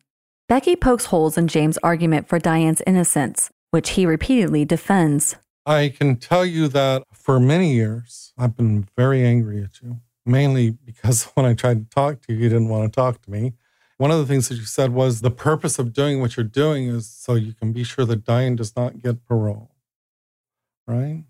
Becky 0.49 0.77
pokes 0.77 1.07
holes 1.07 1.37
in 1.37 1.49
James' 1.49 1.77
argument 1.83 2.29
for 2.29 2.39
Diane's 2.39 2.83
innocence, 2.87 3.51
which 3.73 3.91
he 3.91 4.07
repeatedly 4.07 4.65
defends. 4.65 5.37
I 5.67 5.89
can 5.89 6.15
tell 6.17 6.47
you 6.47 6.69
that 6.69 7.03
for 7.13 7.41
many 7.41 7.75
years, 7.75 8.33
I've 8.39 8.57
been 8.57 8.87
very 8.97 9.27
angry 9.27 9.65
at 9.65 9.83
you, 9.83 10.01
mainly 10.25 10.71
because 10.71 11.25
when 11.35 11.45
I 11.45 11.55
tried 11.55 11.91
to 11.91 11.95
talk 11.95 12.23
to 12.23 12.33
you, 12.33 12.39
you 12.39 12.49
didn't 12.49 12.69
want 12.69 12.93
to 12.93 12.97
talk 12.97 13.21
to 13.23 13.31
me. 13.31 13.55
One 13.99 14.13
of 14.13 14.19
the 14.19 14.27
things 14.27 14.49
that 14.49 14.57
you 14.57 14.65
said 14.65 14.93
was 14.93 15.23
the 15.23 15.31
purpose 15.31 15.79
of 15.79 15.93
doing 15.93 16.21
what 16.21 16.37
you're 16.37 16.45
doing 16.45 16.87
is 16.87 17.09
so 17.09 17.35
you 17.35 17.53
can 17.53 17.73
be 17.73 17.83
sure 17.83 18.05
that 18.05 18.25
Diane 18.25 18.55
does 18.55 18.77
not 18.77 19.03
get 19.03 19.25
parole. 19.25 19.73
Right? 20.87 21.25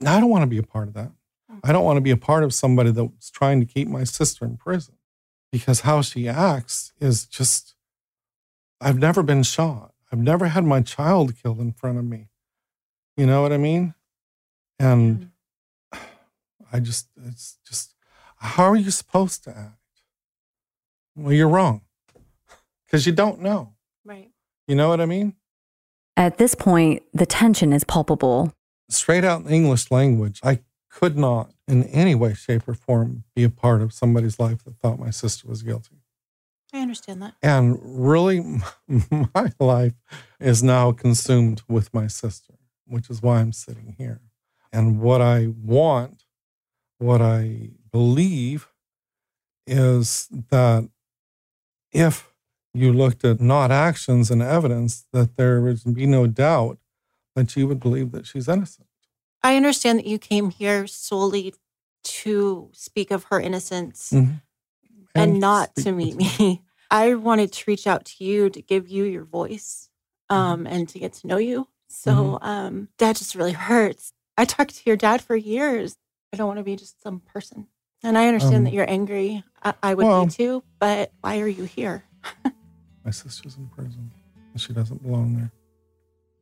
Now, 0.00 0.16
I 0.16 0.20
don't 0.20 0.30
want 0.30 0.42
to 0.42 0.46
be 0.46 0.58
a 0.58 0.62
part 0.62 0.88
of 0.88 0.94
that. 0.94 1.10
Hmm. 1.50 1.58
I 1.64 1.72
don't 1.72 1.84
want 1.84 1.98
to 1.98 2.00
be 2.02 2.12
a 2.12 2.16
part 2.16 2.44
of 2.44 2.54
somebody 2.54 2.90
that's 2.92 3.30
trying 3.30 3.60
to 3.60 3.66
keep 3.66 3.88
my 3.88 4.04
sister 4.04 4.46
in 4.46 4.56
prison 4.56 4.94
because 5.52 5.80
how 5.80 6.00
she 6.00 6.28
acts 6.28 6.92
is 7.00 7.26
just, 7.26 7.74
I've 8.80 8.98
never 8.98 9.22
been 9.22 9.42
shot. 9.42 9.92
I've 10.10 10.20
never 10.20 10.46
had 10.46 10.64
my 10.64 10.80
child 10.80 11.34
killed 11.42 11.58
in 11.58 11.72
front 11.72 11.98
of 11.98 12.04
me. 12.04 12.28
You 13.18 13.26
know 13.26 13.42
what 13.42 13.52
I 13.52 13.56
mean? 13.56 13.94
And 14.78 15.30
I 16.72 16.78
just, 16.78 17.08
it's 17.26 17.58
just, 17.68 17.94
how 18.36 18.70
are 18.70 18.76
you 18.76 18.92
supposed 18.92 19.42
to 19.44 19.50
act? 19.50 19.74
Well, 21.16 21.32
you're 21.32 21.48
wrong 21.48 21.82
because 22.86 23.06
you 23.06 23.12
don't 23.12 23.40
know. 23.40 23.74
Right. 24.04 24.30
You 24.68 24.76
know 24.76 24.88
what 24.88 25.00
I 25.00 25.06
mean? 25.06 25.34
At 26.16 26.38
this 26.38 26.54
point, 26.54 27.02
the 27.12 27.26
tension 27.26 27.72
is 27.72 27.82
palpable. 27.82 28.52
Straight 28.88 29.24
out 29.24 29.40
in 29.40 29.46
the 29.48 29.52
English 29.52 29.90
language, 29.90 30.40
I 30.44 30.60
could 30.88 31.18
not 31.18 31.50
in 31.66 31.84
any 31.84 32.14
way, 32.14 32.34
shape, 32.34 32.68
or 32.68 32.74
form 32.74 33.24
be 33.34 33.42
a 33.42 33.50
part 33.50 33.82
of 33.82 33.92
somebody's 33.92 34.38
life 34.38 34.62
that 34.64 34.78
thought 34.78 35.00
my 35.00 35.10
sister 35.10 35.48
was 35.48 35.62
guilty. 35.62 35.96
I 36.72 36.80
understand 36.80 37.22
that. 37.22 37.34
And 37.42 37.78
really, 37.82 38.60
my 39.10 39.52
life 39.58 39.94
is 40.38 40.62
now 40.62 40.92
consumed 40.92 41.62
with 41.68 41.92
my 41.92 42.06
sister, 42.06 42.54
which 42.88 43.10
is 43.10 43.22
why 43.22 43.40
I'm 43.40 43.52
sitting 43.52 43.94
here. 43.98 44.20
And 44.72 45.00
what 45.00 45.20
I 45.20 45.46
want, 45.46 46.24
what 46.98 47.20
I 47.20 47.70
believe, 47.92 48.68
is 49.66 50.28
that 50.50 50.88
if 51.92 52.32
you 52.74 52.92
looked 52.92 53.24
at 53.24 53.40
not 53.40 53.70
actions 53.70 54.30
and 54.30 54.42
evidence, 54.42 55.06
that 55.12 55.36
there 55.36 55.60
would 55.60 55.94
be 55.94 56.06
no 56.06 56.26
doubt 56.26 56.78
that 57.34 57.56
you 57.56 57.66
would 57.66 57.80
believe 57.80 58.12
that 58.12 58.26
she's 58.26 58.48
innocent. 58.48 58.86
I 59.42 59.56
understand 59.56 60.00
that 60.00 60.06
you 60.06 60.18
came 60.18 60.50
here 60.50 60.86
solely 60.86 61.54
to 62.04 62.70
speak 62.72 63.10
of 63.10 63.24
her 63.24 63.40
innocence 63.40 64.10
Mhm. 64.12 64.42
and, 65.14 65.40
not 65.40 65.74
to 65.76 65.92
meet 65.92 66.16
me. 66.16 66.62
I 66.90 67.14
wanted 67.14 67.52
to 67.52 67.64
reach 67.66 67.86
out 67.86 68.04
to 68.06 68.24
you 68.24 68.48
to 68.50 68.62
give 68.62 68.88
you 68.88 69.04
your 69.04 69.24
voice 69.24 69.88
um, 70.30 70.66
and 70.66 70.88
to 70.90 70.98
get 70.98 71.12
to 71.14 71.26
know 71.26 71.36
you. 71.38 71.68
So 71.88 72.38
um, 72.42 72.88
that 72.98 73.16
just 73.16 73.34
really 73.34 73.52
hurts. 73.52 74.12
I 74.36 74.44
talked 74.44 74.76
to 74.76 74.82
your 74.86 74.96
dad 74.96 75.20
for 75.22 75.34
years. 75.36 75.96
I 76.32 76.36
don't 76.36 76.46
want 76.46 76.58
to 76.58 76.64
be 76.64 76.76
just 76.76 77.02
some 77.02 77.20
person. 77.20 77.66
And 78.02 78.16
I 78.16 78.28
understand 78.28 78.56
Um, 78.56 78.64
that 78.64 78.72
you're 78.72 78.88
angry. 78.88 79.42
I, 79.62 79.74
I 79.82 79.94
would 79.94 80.06
well- 80.06 80.26
be 80.26 80.30
too, 80.32 80.62
but 80.78 81.10
why 81.20 81.40
are 81.40 81.48
you 81.48 81.64
here? 81.64 82.04
My 83.04 83.10
sister's 83.10 83.56
in 83.56 83.68
prison 83.68 84.10
and 84.52 84.60
she 84.60 84.72
doesn't 84.72 85.02
belong 85.02 85.36
there. 85.36 85.50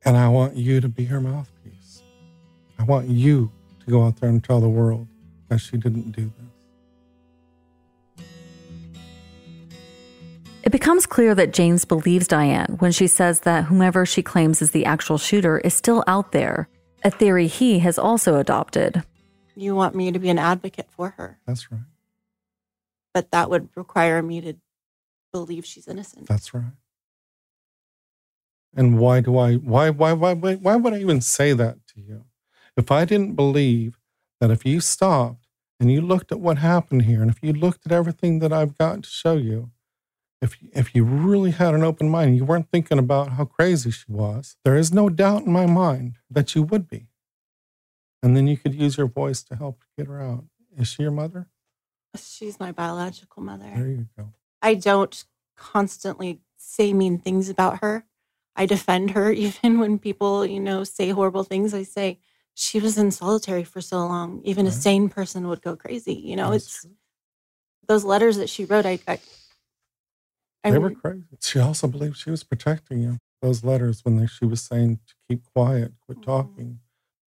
And 0.05 0.17
I 0.17 0.29
want 0.29 0.57
you 0.57 0.81
to 0.81 0.89
be 0.89 1.05
her 1.07 1.21
mouthpiece. 1.21 2.03
I 2.79 2.83
want 2.85 3.09
you 3.09 3.51
to 3.85 3.91
go 3.91 4.05
out 4.05 4.21
there 4.21 4.29
and 4.29 4.43
tell 4.43 4.61
the 4.61 4.69
world 4.69 5.07
that 5.49 5.59
she 5.59 5.77
didn't 5.77 6.13
do 6.13 6.25
this. 6.39 6.46
It 10.67 10.73
becomes 10.73 11.07
clear 11.07 11.33
that 11.37 11.53
James 11.53 11.85
believes 11.85 12.27
Diane 12.27 12.75
when 12.81 12.91
she 12.91 13.07
says 13.07 13.41
that 13.43 13.67
whomever 13.67 14.05
she 14.05 14.21
claims 14.21 14.61
is 14.61 14.73
the 14.73 14.85
actual 14.85 15.17
shooter 15.17 15.59
is 15.59 15.75
still 15.75 16.03
out 16.09 16.33
there, 16.33 16.69
a 17.05 17.11
theory 17.11 17.47
he 17.47 17.79
has 17.79 18.01
also 18.01 18.35
adopted. 18.41 19.05
You 19.55 19.77
want 19.77 19.95
me 19.95 20.11
to 20.11 20.19
be 20.19 20.29
an 20.29 20.41
advocate 20.41 20.89
for 20.91 21.11
her, 21.19 21.39
That's 21.47 21.71
right. 21.71 21.83
but 23.15 23.31
that 23.31 23.49
would 23.49 23.69
require 23.77 24.21
me 24.23 24.41
to 24.41 24.57
believe 25.33 25.65
she's 25.65 25.87
innocent. 25.87 26.27
That's 26.27 26.53
right. 26.53 26.75
And 28.75 28.99
why 28.99 29.21
do 29.21 29.39
I 29.39 29.55
why 29.55 29.91
why 29.91 30.13
why 30.15 30.33
why 30.33 30.57
why 30.57 30.75
would 30.75 30.95
I 30.95 30.99
even 30.99 31.21
say 31.21 31.53
that 31.53 31.77
to 31.95 32.01
you? 32.01 32.25
If 32.77 32.91
I 32.91 33.05
didn't 33.05 33.37
believe 33.37 34.01
that 34.41 34.51
if 34.51 34.67
you 34.67 34.81
stopped 34.81 35.47
and 35.79 35.93
you 35.93 36.01
looked 36.01 36.33
at 36.33 36.41
what 36.41 36.59
happened 36.59 37.03
here 37.03 37.23
and 37.23 37.31
if 37.31 37.39
you 37.41 37.53
looked 37.53 37.87
at 37.87 37.93
everything 37.93 38.41
that 38.41 38.53
I've 38.53 38.77
got 38.77 39.05
to 39.05 39.09
show 39.09 39.37
you, 39.37 39.71
if 40.43 40.57
if 40.73 40.95
you 40.95 41.05
really 41.05 41.51
had 41.51 41.75
an 41.75 41.83
open 41.83 42.09
mind, 42.09 42.37
you 42.37 42.45
weren't 42.45 42.71
thinking 42.71 42.99
about 42.99 43.33
how 43.33 43.45
crazy 43.45 43.91
she 43.91 44.05
was, 44.09 44.57
there 44.65 44.77
is 44.77 44.93
no 44.93 45.09
doubt 45.09 45.45
in 45.45 45.53
my 45.53 45.67
mind 45.67 46.17
that 46.31 46.55
you 46.55 46.63
would 46.63 46.89
be. 46.89 47.07
And 48.23 48.37
then 48.37 48.47
you 48.47 48.57
could 48.57 48.75
use 48.75 48.97
your 48.97 49.07
voice 49.07 49.43
to 49.45 49.57
help 49.57 49.85
get 49.97 50.09
her 50.09 50.21
out. 50.21 50.45
Is 50.77 50.89
she 50.89 51.03
your 51.03 51.13
mother? 51.13 51.49
She's 52.17 52.59
my 52.59 52.73
biological 52.73 53.43
mother. 53.43 53.71
There 53.75 53.89
you 53.89 54.07
go. 54.17 54.33
I 54.63 54.75
don't 54.75 55.25
constantly 55.57 56.41
say 56.57 56.93
mean 56.93 57.19
things 57.19 57.49
about 57.49 57.81
her. 57.81 58.05
I 58.55 58.67
defend 58.67 59.13
her 59.13 59.31
even 59.45 59.79
when 59.79 59.99
people, 59.99 60.45
you 60.47 60.61
know, 60.61 60.85
say 60.85 61.11
horrible 61.11 61.45
things. 61.45 61.73
I 61.75 61.83
say 61.83 62.19
she 62.55 62.81
was 62.81 62.97
in 62.97 63.11
solitary 63.11 63.65
for 63.65 63.81
so 63.81 63.99
long. 63.99 64.41
Even 64.45 64.67
a 64.67 64.73
sane 64.73 65.09
person 65.09 65.47
would 65.49 65.61
go 65.61 65.77
crazy. 65.77 66.15
You 66.15 66.37
know, 66.37 66.51
That's 66.51 66.65
it's 66.65 66.81
true. 66.83 66.91
those 67.87 68.05
letters 68.05 68.39
that 68.39 68.49
she 68.49 68.65
wrote. 68.65 68.87
I, 68.87 68.99
I, 69.07 69.21
I 70.65 70.71
they 70.73 70.79
were 70.79 70.91
crazy. 70.91 71.25
She 71.41 71.59
also 71.61 71.87
believed 71.87 72.17
she 72.17 72.31
was 72.31 72.43
protecting 72.45 73.01
you. 73.01 73.19
Those 73.43 73.63
letters 73.63 74.05
when 74.05 74.17
they, 74.17 74.27
she 74.27 74.45
was 74.45 74.63
saying 74.63 75.01
to 75.07 75.15
keep 75.29 75.45
quiet, 75.45 75.93
quit 76.01 76.19
Mhm. 76.19 76.25
talking, 76.25 76.81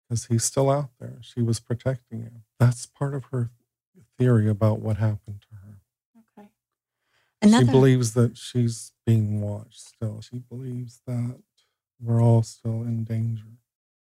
because 0.08 0.24
he's 0.26 0.44
still 0.44 0.70
out 0.70 0.90
there. 0.98 1.18
She 1.22 1.42
was 1.42 1.60
protecting 1.60 2.20
you. 2.22 2.42
That's 2.58 2.86
part 2.86 3.14
of 3.14 3.26
her 3.26 3.50
theory 4.18 4.48
about 4.48 4.80
what 4.80 4.96
happened 4.96 5.42
to 5.42 5.54
her. 5.56 5.80
okay. 6.36 6.48
Another, 7.42 7.66
She 7.66 7.70
believes 7.70 8.14
that 8.14 8.36
she's 8.36 8.92
being 9.06 9.40
watched 9.40 9.80
still. 9.80 10.20
She 10.22 10.38
believes 10.38 11.02
that 11.06 11.40
we're 12.00 12.22
all 12.22 12.42
still 12.42 12.82
in 12.82 13.04
danger. 13.04 13.44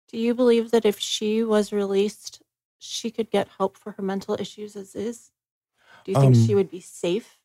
Do 0.09 0.19
you 0.19 0.35
believe 0.35 0.71
that 0.73 0.85
if 0.85 0.99
she 0.99 1.43
was 1.45 1.73
released, 1.73 2.43
she 2.79 3.11
could 3.11 3.31
get 3.31 3.49
help 3.49 3.77
for 3.77 3.93
her 3.93 4.03
mental 4.03 4.35
issues 4.41 4.75
as 4.77 4.95
is? 4.97 5.31
Do 6.05 6.11
you 6.13 6.17
think 6.17 6.35
she 6.35 6.53
Um, 6.53 6.57
would 6.57 6.71
be 6.71 6.81
safe? 6.81 7.39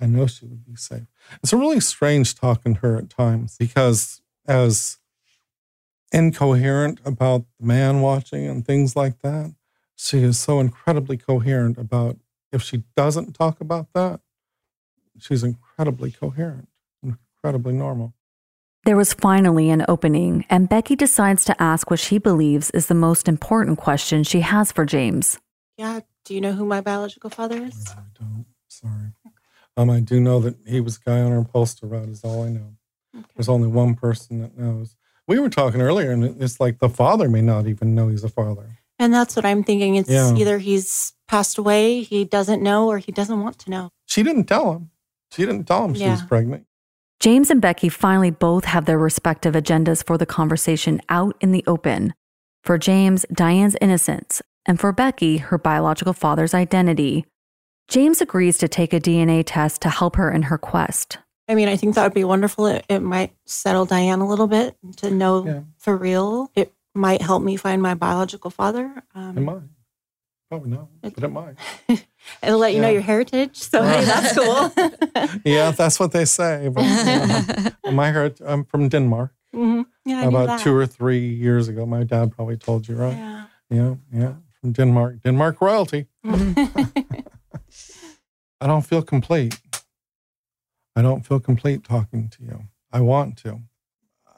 I 0.00 0.06
know 0.06 0.26
she 0.26 0.46
would 0.46 0.64
be 0.64 0.76
safe. 0.76 1.06
It's 1.42 1.52
a 1.52 1.56
really 1.56 1.80
strange 1.80 2.34
talking 2.34 2.74
to 2.74 2.80
her 2.80 2.96
at 2.96 3.10
times 3.10 3.56
because, 3.58 4.22
as 4.46 4.98
incoherent 6.12 7.00
about 7.04 7.44
the 7.58 7.66
man 7.66 8.00
watching 8.00 8.46
and 8.46 8.64
things 8.64 8.96
like 8.96 9.20
that, 9.20 9.54
she 9.94 10.22
is 10.22 10.38
so 10.38 10.60
incredibly 10.60 11.16
coherent 11.16 11.76
about 11.76 12.16
if 12.52 12.62
she 12.62 12.84
doesn't 12.96 13.34
talk 13.34 13.60
about 13.60 13.88
that, 13.94 14.20
she's 15.18 15.44
incredibly 15.44 16.10
coherent, 16.10 16.68
incredibly 17.02 17.72
normal. 17.72 18.14
There 18.84 18.96
was 18.96 19.12
finally 19.12 19.68
an 19.68 19.84
opening, 19.88 20.46
and 20.48 20.68
Becky 20.68 20.96
decides 20.96 21.44
to 21.44 21.62
ask 21.62 21.90
what 21.90 22.00
she 22.00 22.16
believes 22.16 22.70
is 22.70 22.86
the 22.86 22.94
most 22.94 23.28
important 23.28 23.78
question 23.78 24.24
she 24.24 24.40
has 24.40 24.72
for 24.72 24.86
James. 24.86 25.38
Yeah. 25.76 26.00
Do 26.24 26.34
you 26.34 26.40
know 26.40 26.52
who 26.52 26.64
my 26.64 26.80
biological 26.80 27.30
father 27.30 27.62
is? 27.62 27.86
I 27.88 28.02
don't. 28.18 28.46
Sorry. 28.68 29.12
Um, 29.76 29.90
I 29.90 30.00
do 30.00 30.20
know 30.20 30.40
that 30.40 30.56
he 30.66 30.80
was 30.80 30.96
a 30.96 31.00
guy 31.08 31.20
on 31.20 31.32
our 31.32 31.44
postal 31.44 31.88
route. 31.88 32.08
Is 32.08 32.24
all 32.24 32.42
I 32.44 32.48
know. 32.48 32.76
Okay. 33.16 33.26
There's 33.36 33.48
only 33.48 33.68
one 33.68 33.94
person 33.94 34.40
that 34.40 34.56
knows. 34.58 34.96
We 35.26 35.38
were 35.38 35.48
talking 35.50 35.80
earlier, 35.80 36.10
and 36.10 36.42
it's 36.42 36.60
like 36.60 36.78
the 36.80 36.88
father 36.88 37.28
may 37.28 37.42
not 37.42 37.66
even 37.66 37.94
know 37.94 38.08
he's 38.08 38.24
a 38.24 38.28
father. 38.28 38.78
And 38.98 39.14
that's 39.14 39.36
what 39.36 39.44
I'm 39.44 39.62
thinking. 39.64 39.94
It's 39.94 40.10
Yeah. 40.10 40.34
either 40.34 40.58
he's 40.58 41.12
passed 41.28 41.56
away, 41.56 42.02
he 42.02 42.24
doesn't 42.24 42.62
know, 42.62 42.88
or 42.88 42.98
he 42.98 43.12
doesn't 43.12 43.40
want 43.40 43.58
to 43.60 43.70
know. 43.70 43.90
She 44.06 44.22
didn't 44.22 44.44
tell 44.44 44.72
him. 44.72 44.90
She 45.32 45.46
didn't 45.46 45.64
tell 45.64 45.84
him 45.84 45.94
she 45.94 46.08
was 46.08 46.22
pregnant. 46.22 46.66
James 47.20 47.50
and 47.50 47.60
Becky 47.60 47.88
finally 47.88 48.30
both 48.30 48.64
have 48.64 48.86
their 48.86 48.98
respective 48.98 49.54
agendas 49.54 50.04
for 50.04 50.18
the 50.18 50.26
conversation 50.26 51.00
out 51.08 51.36
in 51.40 51.52
the 51.52 51.62
open. 51.66 52.14
For 52.64 52.76
James, 52.78 53.24
Diane's 53.32 53.76
innocence, 53.80 54.42
and 54.66 54.80
for 54.80 54.92
Becky, 54.92 55.38
her 55.38 55.56
biological 55.58 56.12
father's 56.12 56.52
identity. 56.54 57.26
James 57.90 58.20
agrees 58.20 58.56
to 58.58 58.68
take 58.68 58.92
a 58.92 59.00
DNA 59.00 59.42
test 59.44 59.82
to 59.82 59.88
help 59.90 60.14
her 60.14 60.30
in 60.30 60.42
her 60.42 60.56
quest. 60.56 61.18
I 61.48 61.56
mean, 61.56 61.68
I 61.68 61.76
think 61.76 61.96
that 61.96 62.04
would 62.04 62.14
be 62.14 62.22
wonderful. 62.22 62.66
It, 62.66 62.84
it 62.88 63.00
might 63.00 63.32
settle 63.46 63.84
Diane 63.84 64.20
a 64.20 64.28
little 64.28 64.46
bit 64.46 64.76
to 64.98 65.10
know 65.10 65.44
Yeah. 65.44 65.60
for 65.78 65.96
real. 65.96 66.52
It 66.54 66.72
might 66.94 67.20
help 67.20 67.42
me 67.42 67.56
find 67.56 67.82
my 67.82 67.94
biological 67.94 68.50
father. 68.52 69.02
Um, 69.14 69.36
It 69.36 69.40
might. 69.40 69.62
Probably 70.48 70.70
not, 70.70 70.88
but 71.02 71.22
it 71.24 71.28
might. 71.28 71.54
It'll 72.42 72.58
let 72.58 72.74
you 72.74 72.80
know 72.80 72.90
your 72.90 73.02
heritage. 73.02 73.56
So 73.56 73.82
hey, 73.90 74.04
that's 74.04 74.34
cool. 74.38 74.72
Yeah, 75.44 75.72
that's 75.72 75.98
what 75.98 76.12
they 76.12 76.24
say. 76.26 76.68
But, 76.68 76.82
you 76.84 77.84
know, 77.84 77.92
my 77.92 78.10
heard, 78.12 78.40
I'm 78.44 78.64
from 78.64 78.88
Denmark. 78.88 79.32
Mhm. 79.54 79.86
Yeah, 80.04 80.26
About 80.28 80.60
two 80.60 80.74
or 80.76 80.86
three 80.86 81.26
years 81.26 81.66
ago, 81.68 81.86
my 81.86 82.04
dad 82.04 82.30
probably 82.30 82.56
told 82.56 82.86
you, 82.88 82.94
right? 82.94 83.16
Yeah. 83.16 83.44
Yeah, 83.70 83.94
yeah, 84.12 84.32
from 84.60 84.72
Denmark, 84.72 85.22
Denmark 85.24 85.60
royalty. 85.60 86.06
I 88.60 88.66
don't 88.66 88.82
feel 88.82 89.02
complete. 89.02 89.58
I 90.94 91.02
don't 91.02 91.24
feel 91.24 91.40
complete 91.40 91.82
talking 91.82 92.28
to 92.28 92.42
you. 92.42 92.64
I 92.92 93.00
want 93.00 93.38
to. 93.38 93.60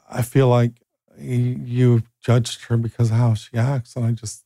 I 0.09 0.21
feel 0.21 0.47
like 0.47 0.73
you've 1.17 2.03
judged 2.21 2.65
her 2.65 2.77
because 2.77 3.11
of 3.11 3.17
how 3.17 3.33
she 3.33 3.57
acts. 3.57 3.95
And 3.95 4.05
I 4.05 4.11
just 4.11 4.45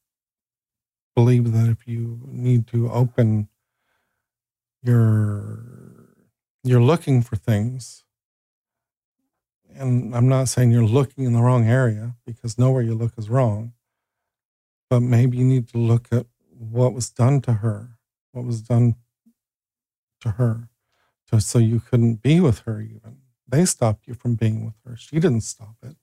believe 1.15 1.51
that 1.51 1.69
if 1.69 1.88
you 1.88 2.19
need 2.25 2.67
to 2.67 2.89
open 2.91 3.49
your, 4.82 5.59
you're 6.63 6.82
looking 6.82 7.21
for 7.21 7.36
things. 7.36 8.03
And 9.75 10.15
I'm 10.15 10.28
not 10.28 10.47
saying 10.47 10.71
you're 10.71 10.84
looking 10.84 11.25
in 11.25 11.34
the 11.34 11.41
wrong 11.41 11.67
area 11.67 12.15
because 12.25 12.57
nowhere 12.57 12.82
you 12.82 12.95
look 12.95 13.13
is 13.17 13.30
wrong. 13.30 13.73
But 14.89 15.01
maybe 15.01 15.38
you 15.38 15.43
need 15.43 15.67
to 15.69 15.78
look 15.78 16.07
at 16.11 16.25
what 16.57 16.93
was 16.93 17.09
done 17.09 17.41
to 17.41 17.53
her, 17.53 17.89
what 18.32 18.45
was 18.45 18.61
done 18.61 18.95
to 20.28 20.34
her, 20.34 20.69
to, 21.32 21.41
so 21.41 21.59
you 21.59 21.80
couldn't 21.80 22.21
be 22.21 22.39
with 22.39 22.59
her 22.59 22.82
even. 22.82 23.17
They 23.47 23.65
stopped 23.65 24.07
you 24.07 24.13
from 24.13 24.36
being 24.36 24.65
with 24.65 24.75
her. 24.86 24.95
She 24.97 25.19
didn't 25.19 25.41
stop 25.41 25.75
it. 25.84 25.95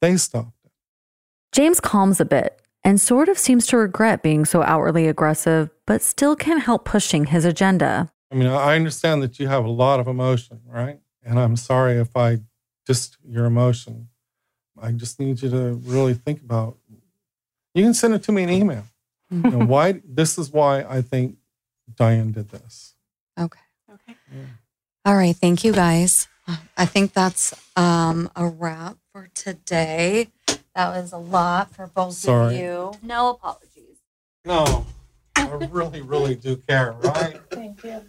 They 0.00 0.16
stopped 0.16 0.58
it. 0.64 0.72
James 1.52 1.80
calms 1.80 2.20
a 2.20 2.24
bit 2.24 2.60
and 2.82 3.00
sort 3.00 3.28
of 3.28 3.38
seems 3.38 3.66
to 3.66 3.76
regret 3.76 4.22
being 4.22 4.44
so 4.44 4.62
outwardly 4.62 5.06
aggressive, 5.06 5.70
but 5.86 6.02
still 6.02 6.36
can't 6.36 6.62
help 6.62 6.84
pushing 6.84 7.26
his 7.26 7.44
agenda. 7.44 8.12
I 8.30 8.34
mean, 8.34 8.48
I 8.48 8.74
understand 8.74 9.22
that 9.22 9.38
you 9.38 9.46
have 9.46 9.64
a 9.64 9.70
lot 9.70 10.00
of 10.00 10.08
emotion, 10.08 10.60
right? 10.66 10.98
And 11.24 11.38
I'm 11.38 11.56
sorry 11.56 11.94
if 11.94 12.16
I 12.16 12.38
just 12.86 13.16
your 13.26 13.46
emotion. 13.46 14.08
I 14.80 14.90
just 14.90 15.20
need 15.20 15.40
you 15.40 15.50
to 15.50 15.80
really 15.84 16.14
think 16.14 16.42
about. 16.42 16.76
You 17.74 17.84
can 17.84 17.94
send 17.94 18.14
it 18.14 18.22
to 18.24 18.32
me 18.32 18.42
in 18.42 18.50
email. 18.50 18.84
You 19.30 19.50
know, 19.50 19.64
why? 19.64 20.00
This 20.06 20.38
is 20.38 20.52
why 20.52 20.84
I 20.84 21.02
think 21.02 21.38
Diane 21.96 22.30
did 22.30 22.50
this. 22.50 22.93
Okay. 23.38 23.60
Okay. 23.92 24.16
All 25.04 25.14
right. 25.16 25.36
Thank 25.36 25.64
you, 25.64 25.72
guys. 25.72 26.28
I 26.76 26.84
think 26.86 27.12
that's 27.12 27.54
um, 27.76 28.30
a 28.36 28.46
wrap 28.46 28.96
for 29.12 29.28
today. 29.34 30.28
That 30.74 30.88
was 30.88 31.12
a 31.12 31.18
lot 31.18 31.74
for 31.74 31.86
both 31.86 32.14
Sorry. 32.14 32.54
of 32.54 32.60
you. 32.60 32.92
No 33.02 33.30
apologies. 33.30 33.98
No, 34.44 34.84
I 35.36 35.46
really, 35.70 36.02
really 36.02 36.34
do 36.34 36.56
care, 36.56 36.92
right? 36.92 37.40
Thank 37.50 37.82
you. 37.84 38.02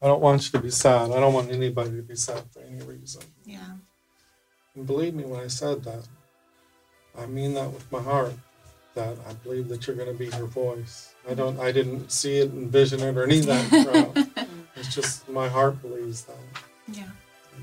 I 0.00 0.06
don't 0.06 0.20
want 0.20 0.44
you 0.44 0.50
to 0.52 0.58
be 0.60 0.70
sad. 0.70 1.10
I 1.10 1.18
don't 1.20 1.32
want 1.32 1.50
anybody 1.50 1.90
to 1.96 2.02
be 2.02 2.14
sad 2.16 2.42
for 2.52 2.60
any 2.60 2.82
reason. 2.84 3.22
Yeah. 3.44 3.58
And 4.74 4.86
believe 4.86 5.14
me 5.14 5.24
when 5.24 5.40
I 5.40 5.48
said 5.48 5.82
that, 5.84 6.06
I 7.18 7.26
mean 7.26 7.54
that 7.54 7.70
with 7.70 7.90
my 7.90 8.02
heart. 8.02 8.34
That 8.94 9.16
I 9.28 9.32
believe 9.34 9.68
that 9.68 9.86
you're 9.86 9.96
going 9.96 10.08
to 10.10 10.14
be 10.14 10.30
her 10.30 10.46
voice. 10.46 11.14
I 11.28 11.34
don't. 11.34 11.58
I 11.60 11.70
didn't 11.72 12.10
see 12.10 12.38
it, 12.38 12.50
envision 12.50 13.00
it, 13.00 13.16
or 13.16 13.24
any 13.24 13.40
of 13.40 13.46
that. 13.46 14.28
crap. 14.76 14.86
it's 14.86 14.94
just 14.94 15.28
my 15.28 15.48
heart 15.48 15.80
believes 15.82 16.24
that. 16.24 16.36
Yeah. 16.92 17.04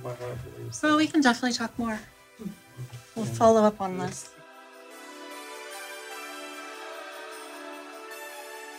My 0.04 0.14
heart 0.14 0.38
believes 0.44 0.82
that. 0.82 0.88
Well, 0.88 0.98
we 0.98 1.08
can 1.08 1.22
definitely 1.22 1.54
talk 1.54 1.78
more. 1.78 2.00
We'll 3.16 3.26
follow 3.26 3.64
up 3.64 3.80
on 3.80 3.98
this. 4.00 4.30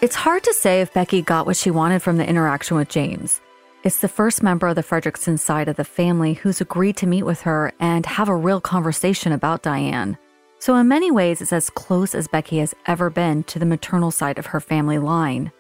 It's 0.03 0.17
hard 0.17 0.45
to 0.45 0.53
say 0.53 0.81
if 0.81 0.93
Becky 0.93 1.23
got 1.23 1.47
what 1.47 1.57
she 1.57 1.71
wanted 1.71 2.03
from 2.03 2.19
the 2.19 2.29
interaction 2.29 2.77
with 2.77 2.89
James. 2.89 3.41
It's 3.85 4.01
the 4.01 4.09
first 4.09 4.43
member 4.43 4.67
of 4.67 4.77
the 4.77 4.83
Frederickson 4.83 5.39
side 5.39 5.69
of 5.69 5.77
the 5.77 5.85
family 5.85 6.35
who's 6.35 6.61
agreed 6.61 6.97
to 6.99 7.07
meet 7.07 7.23
with 7.23 7.43
her 7.43 7.73
and 7.81 8.05
have 8.05 8.29
a 8.29 8.37
real 8.37 8.61
conversation 8.61 9.33
about 9.33 9.63
Diane. 9.63 10.19
So, 10.59 10.75
in 10.77 10.89
many 10.89 11.11
ways, 11.11 11.41
it's 11.41 11.53
as 11.53 11.71
close 11.71 12.15
as 12.15 12.27
Becky 12.27 12.59
has 12.59 12.75
ever 12.87 13.11
been 13.11 13.45
to 13.45 13.59
the 13.59 13.67
maternal 13.67 14.11
side 14.11 14.39
of 14.39 14.47
her 14.47 14.61
family 14.61 14.99
line. 14.99 15.53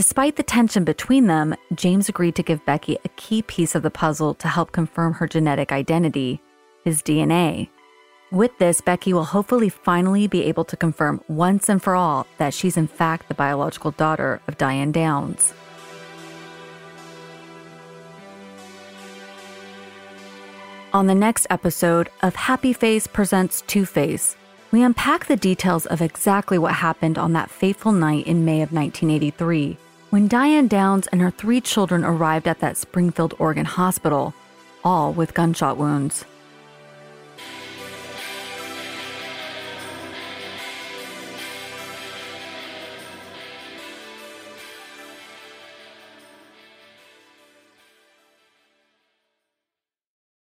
Despite 0.00 0.36
the 0.36 0.42
tension 0.42 0.84
between 0.84 1.26
them, 1.26 1.54
James 1.74 2.08
agreed 2.08 2.34
to 2.36 2.42
give 2.42 2.64
Becky 2.64 2.96
a 3.04 3.08
key 3.16 3.42
piece 3.42 3.74
of 3.74 3.82
the 3.82 3.90
puzzle 3.90 4.32
to 4.36 4.48
help 4.48 4.72
confirm 4.72 5.12
her 5.12 5.26
genetic 5.26 5.72
identity 5.72 6.40
his 6.86 7.02
DNA. 7.02 7.68
With 8.32 8.56
this, 8.56 8.80
Becky 8.80 9.12
will 9.12 9.24
hopefully 9.24 9.68
finally 9.68 10.26
be 10.26 10.44
able 10.44 10.64
to 10.64 10.76
confirm 10.78 11.22
once 11.28 11.68
and 11.68 11.82
for 11.82 11.96
all 11.96 12.26
that 12.38 12.54
she's 12.54 12.78
in 12.78 12.86
fact 12.86 13.28
the 13.28 13.34
biological 13.34 13.90
daughter 13.90 14.40
of 14.48 14.56
Diane 14.56 14.90
Downs. 14.90 15.52
On 20.94 21.08
the 21.08 21.14
next 21.14 21.46
episode 21.50 22.08
of 22.22 22.34
Happy 22.36 22.72
Face 22.72 23.06
Presents 23.06 23.60
Two 23.66 23.84
Face, 23.84 24.34
we 24.70 24.82
unpack 24.82 25.26
the 25.26 25.36
details 25.36 25.84
of 25.84 26.00
exactly 26.00 26.56
what 26.56 26.72
happened 26.72 27.18
on 27.18 27.34
that 27.34 27.50
fateful 27.50 27.92
night 27.92 28.26
in 28.26 28.46
May 28.46 28.62
of 28.62 28.72
1983 28.72 29.76
when 30.10 30.26
Diane 30.26 30.66
Downs 30.66 31.06
and 31.06 31.20
her 31.20 31.30
three 31.30 31.60
children 31.60 32.04
arrived 32.04 32.48
at 32.48 32.58
that 32.60 32.76
Springfield, 32.76 33.34
Oregon 33.38 33.64
hospital, 33.64 34.34
all 34.84 35.12
with 35.12 35.34
gunshot 35.34 35.76
wounds. 35.76 36.24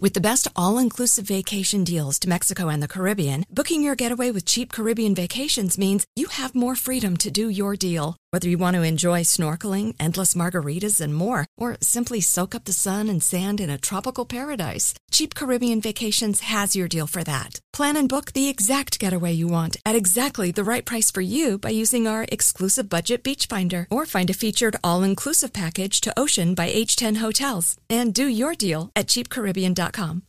With 0.00 0.14
the 0.14 0.20
best 0.20 0.48
all 0.56 0.78
inclusive 0.78 1.26
vacation 1.26 1.84
deals 1.84 2.18
to 2.20 2.28
Mexico 2.28 2.68
and 2.68 2.82
the 2.82 2.88
Caribbean, 2.88 3.44
booking 3.50 3.82
your 3.82 3.94
getaway 3.94 4.30
with 4.30 4.44
cheap 4.44 4.72
Caribbean 4.72 5.14
vacations 5.14 5.78
means 5.78 6.06
you 6.16 6.26
have 6.26 6.54
more 6.54 6.74
freedom 6.74 7.16
to 7.18 7.30
do 7.30 7.48
your 7.48 7.76
deal. 7.76 8.16
Whether 8.36 8.50
you 8.50 8.58
want 8.58 8.74
to 8.74 8.82
enjoy 8.82 9.22
snorkeling, 9.22 9.94
endless 9.98 10.34
margaritas, 10.34 11.00
and 11.00 11.14
more, 11.14 11.46
or 11.56 11.78
simply 11.80 12.20
soak 12.20 12.54
up 12.54 12.66
the 12.66 12.74
sun 12.74 13.08
and 13.08 13.22
sand 13.22 13.60
in 13.60 13.70
a 13.70 13.78
tropical 13.78 14.26
paradise, 14.26 14.92
Cheap 15.10 15.34
Caribbean 15.34 15.80
Vacations 15.80 16.40
has 16.40 16.76
your 16.76 16.86
deal 16.86 17.06
for 17.06 17.24
that. 17.24 17.60
Plan 17.72 17.96
and 17.96 18.10
book 18.10 18.32
the 18.32 18.50
exact 18.50 18.98
getaway 18.98 19.32
you 19.32 19.48
want 19.48 19.78
at 19.86 19.96
exactly 19.96 20.50
the 20.50 20.64
right 20.64 20.84
price 20.84 21.10
for 21.10 21.22
you 21.22 21.56
by 21.56 21.70
using 21.70 22.06
our 22.06 22.26
exclusive 22.30 22.90
budget 22.90 23.22
beach 23.22 23.46
finder 23.46 23.86
or 23.90 24.04
find 24.04 24.28
a 24.28 24.34
featured 24.34 24.76
all-inclusive 24.84 25.54
package 25.54 26.02
to 26.02 26.12
Ocean 26.14 26.54
by 26.54 26.68
H10 26.68 27.16
Hotels 27.16 27.78
and 27.88 28.12
do 28.12 28.26
your 28.26 28.54
deal 28.54 28.90
at 28.94 29.06
cheapcaribbean.com. 29.06 30.25